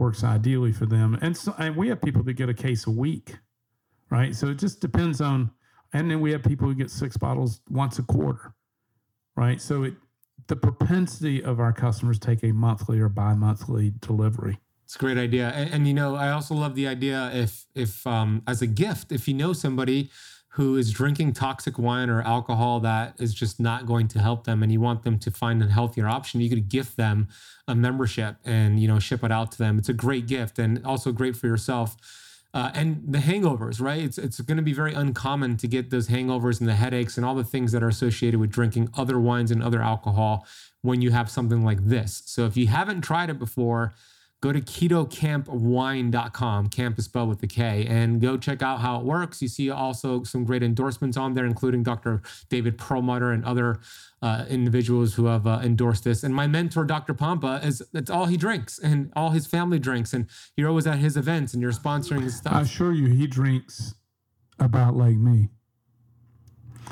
[0.00, 1.18] works ideally for them.
[1.20, 3.36] And so and we have people that get a case a week,
[4.10, 4.34] right?
[4.34, 5.50] So it just depends on
[5.92, 8.54] and then we have people who get six bottles once a quarter.
[9.36, 9.60] Right.
[9.60, 9.94] So it
[10.48, 14.58] the propensity of our customers take a monthly or bi-monthly delivery.
[14.84, 15.50] It's a great idea.
[15.50, 19.12] And, and, you know, I also love the idea if if um as a gift,
[19.12, 20.10] if you know somebody
[20.54, 24.62] who is drinking toxic wine or alcohol that is just not going to help them
[24.62, 27.28] and you want them to find a healthier option you could gift them
[27.68, 29.78] a membership and you know ship it out to them.
[29.78, 31.96] It's a great gift and also great for yourself.
[32.52, 34.02] Uh, and the hangovers right?
[34.02, 37.24] It's, it's going to be very uncommon to get those hangovers and the headaches and
[37.24, 40.44] all the things that are associated with drinking other wines and other alcohol
[40.82, 42.22] when you have something like this.
[42.26, 43.94] So if you haven't tried it before
[44.40, 49.04] go to ketocampwine.com, camp is spelled with the K, and go check out how it
[49.04, 49.42] works.
[49.42, 52.22] You see also some great endorsements on there, including Dr.
[52.48, 53.80] David Perlmutter and other
[54.22, 56.22] uh, individuals who have uh, endorsed this.
[56.22, 57.12] And my mentor, Dr.
[57.12, 60.14] Pompa, is that's all he drinks and all his family drinks.
[60.14, 60.26] And
[60.56, 62.54] you're always at his events and you're sponsoring his stuff.
[62.54, 63.94] I assure you, he drinks
[64.58, 65.50] about like me.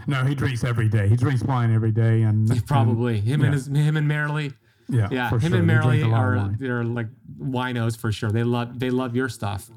[0.07, 1.09] No, he drinks every day.
[1.09, 3.46] He drinks wine every day, and probably and, him yeah.
[3.46, 4.55] and his, him and Marilee
[4.89, 5.30] yeah, yeah.
[5.30, 5.57] Him sure.
[5.57, 7.09] and Marilee are they're like
[7.39, 8.30] winos for sure.
[8.30, 9.70] They love they love your stuff.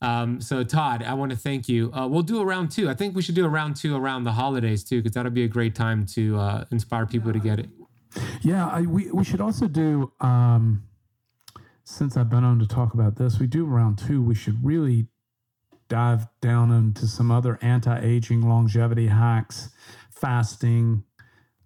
[0.00, 1.90] Um, so Todd, I want to thank you.
[1.92, 2.90] Uh, we'll do a round two.
[2.90, 5.44] I think we should do a round two around the holidays too, because that'll be
[5.44, 7.68] a great time to uh, inspire people to get it.
[8.42, 10.12] Yeah, I, we we should also do.
[10.20, 10.84] Um,
[11.84, 14.22] since I've been on to talk about this, we do round two.
[14.22, 15.06] We should really
[15.88, 19.68] dive down into some other anti-aging longevity hacks,
[20.10, 21.04] fasting,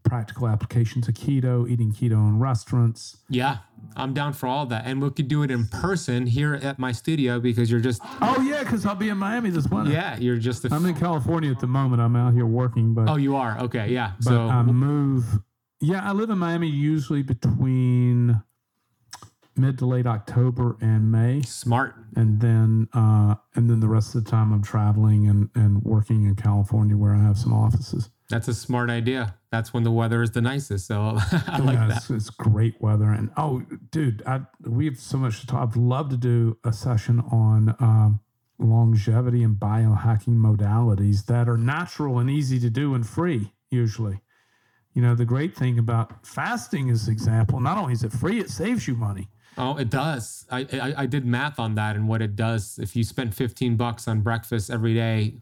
[0.09, 3.19] practical applications of keto, eating keto in restaurants.
[3.29, 3.59] Yeah,
[3.97, 4.87] I'm down for all that.
[4.87, 8.01] And we could do it in person here at my studio because you're just.
[8.21, 9.91] Oh, yeah, because I'll be in Miami this winter.
[9.91, 10.71] Yeah, you're just.
[10.71, 12.01] i am in California at the moment.
[12.01, 13.09] I'm out here working, but.
[13.09, 13.59] Oh, you are?
[13.61, 14.13] Okay, yeah.
[14.21, 15.25] So I move.
[15.81, 18.43] Yeah, I live in Miami usually between
[19.59, 21.95] mid to late October and May, Smart.
[22.17, 26.25] and then uh, and then the rest of the time I'm traveling and and working
[26.25, 28.11] in California where I have some offices.
[28.31, 29.38] That's a smart idea.
[29.51, 30.87] That's when the weather is the nicest.
[30.87, 31.97] So I like yeah, that.
[31.99, 35.71] It's, it's great weather, and oh, dude, I, we have so much to talk.
[35.71, 38.21] I'd love to do a session on um,
[38.59, 43.53] longevity and biohacking modalities that are natural and easy to do and free.
[43.71, 44.21] Usually,
[44.93, 47.61] you know, the great thing about fasting is example.
[47.61, 49.29] Not only is it free, it saves you money.
[49.61, 50.47] Oh, it does.
[50.51, 52.79] I, I I did math on that and what it does.
[52.81, 55.35] If you spend 15 bucks on breakfast every day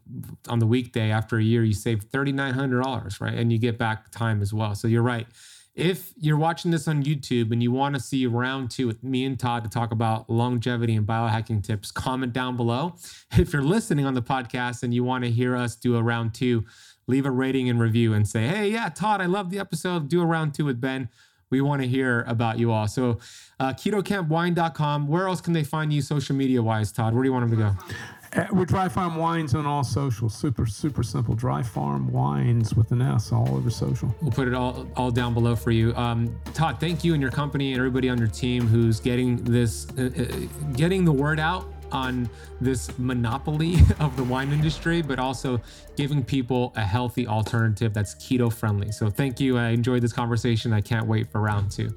[0.49, 3.33] on the weekday after a year, you save $3,900, right?
[3.35, 4.73] And you get back time as well.
[4.73, 5.27] So you're right.
[5.75, 9.25] If you're watching this on YouTube and you want to see round two with me
[9.25, 12.95] and Todd to talk about longevity and biohacking tips, comment down below.
[13.37, 16.33] If you're listening on the podcast and you want to hear us do a round
[16.33, 16.65] two,
[17.05, 20.09] leave a rating and review and say, hey, yeah, Todd, I love the episode.
[20.09, 21.09] Do a round two with Ben
[21.49, 22.87] we want to hear about you all.
[22.87, 23.19] So,
[23.59, 25.07] uh, ketocampwine.com.
[25.07, 27.13] Where else can they find you social media wise, Todd?
[27.13, 28.47] Where do you want them to go?
[28.51, 30.29] We're Dry Farm Wines on all social.
[30.29, 31.33] Super, super simple.
[31.33, 34.13] Dry Farm Wines with an S all over social.
[34.21, 35.95] We'll put it all all down below for you.
[35.95, 39.87] Um, Todd, thank you and your company and everybody on your team who's getting this,
[39.97, 42.29] uh, uh, getting the word out on
[42.61, 45.61] this monopoly of the wine industry, but also
[45.95, 48.91] giving people a healthy alternative that's keto friendly.
[48.91, 49.57] So thank you.
[49.57, 50.73] I enjoyed this conversation.
[50.73, 51.93] I can't wait for round two.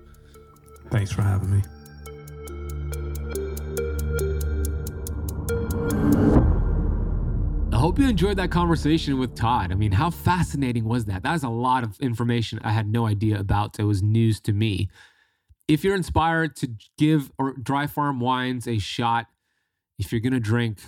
[0.90, 1.62] Thanks for having me.
[7.72, 9.72] I hope you enjoyed that conversation with Todd.
[9.72, 11.22] I mean, how fascinating was that?
[11.22, 13.78] That is a lot of information I had no idea about.
[13.78, 14.90] It was news to me.
[15.68, 16.68] If you're inspired to
[16.98, 19.28] give or dry farm wines a shot,
[20.00, 20.78] if you're gonna drink,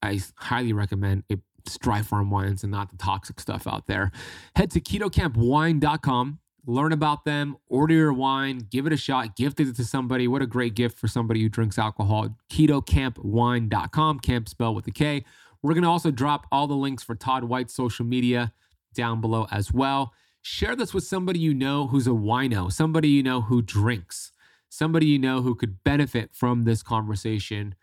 [0.00, 4.12] I highly recommend it's dry farm wines and not the toxic stuff out there.
[4.54, 9.74] Head to ketocampwine.com, learn about them, order your wine, give it a shot, gift it
[9.76, 10.28] to somebody.
[10.28, 12.36] What a great gift for somebody who drinks alcohol.
[12.50, 15.24] Ketocampwine.com, camp spelled with a K.
[15.62, 18.52] We're going to also drop all the links for Todd White's social media
[18.94, 20.12] down below as well.
[20.42, 24.30] Share this with somebody you know who's a wino, somebody you know who drinks,
[24.68, 27.74] somebody you know who could benefit from this conversation.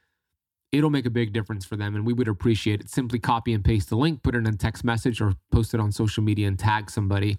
[0.71, 2.89] It'll make a big difference for them, and we would appreciate it.
[2.89, 5.79] Simply copy and paste the link, put it in a text message, or post it
[5.79, 7.37] on social media and tag somebody.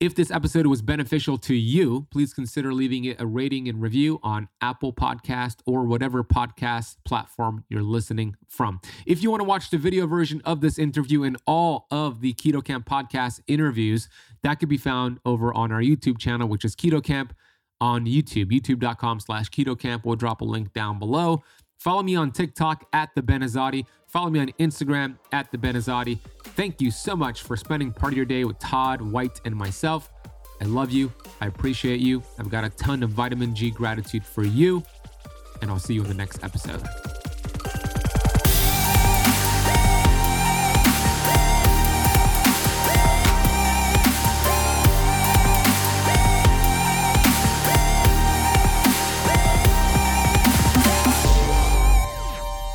[0.00, 4.18] If this episode was beneficial to you, please consider leaving it a rating and review
[4.22, 8.80] on Apple Podcast or whatever podcast platform you're listening from.
[9.04, 12.32] If you want to watch the video version of this interview and all of the
[12.32, 14.08] Keto Camp podcast interviews,
[14.42, 17.34] that could be found over on our YouTube channel, which is Keto Camp
[17.80, 20.04] on YouTube, youtube.com slash keto camp.
[20.04, 21.42] We'll drop a link down below.
[21.80, 23.86] Follow me on TikTok at the Ben Azadi.
[24.06, 26.18] Follow me on Instagram at the Ben Azadi.
[26.44, 30.10] Thank you so much for spending part of your day with Todd White and myself.
[30.60, 31.10] I love you.
[31.40, 32.22] I appreciate you.
[32.38, 34.84] I've got a ton of vitamin G gratitude for you.
[35.62, 36.86] And I'll see you in the next episode.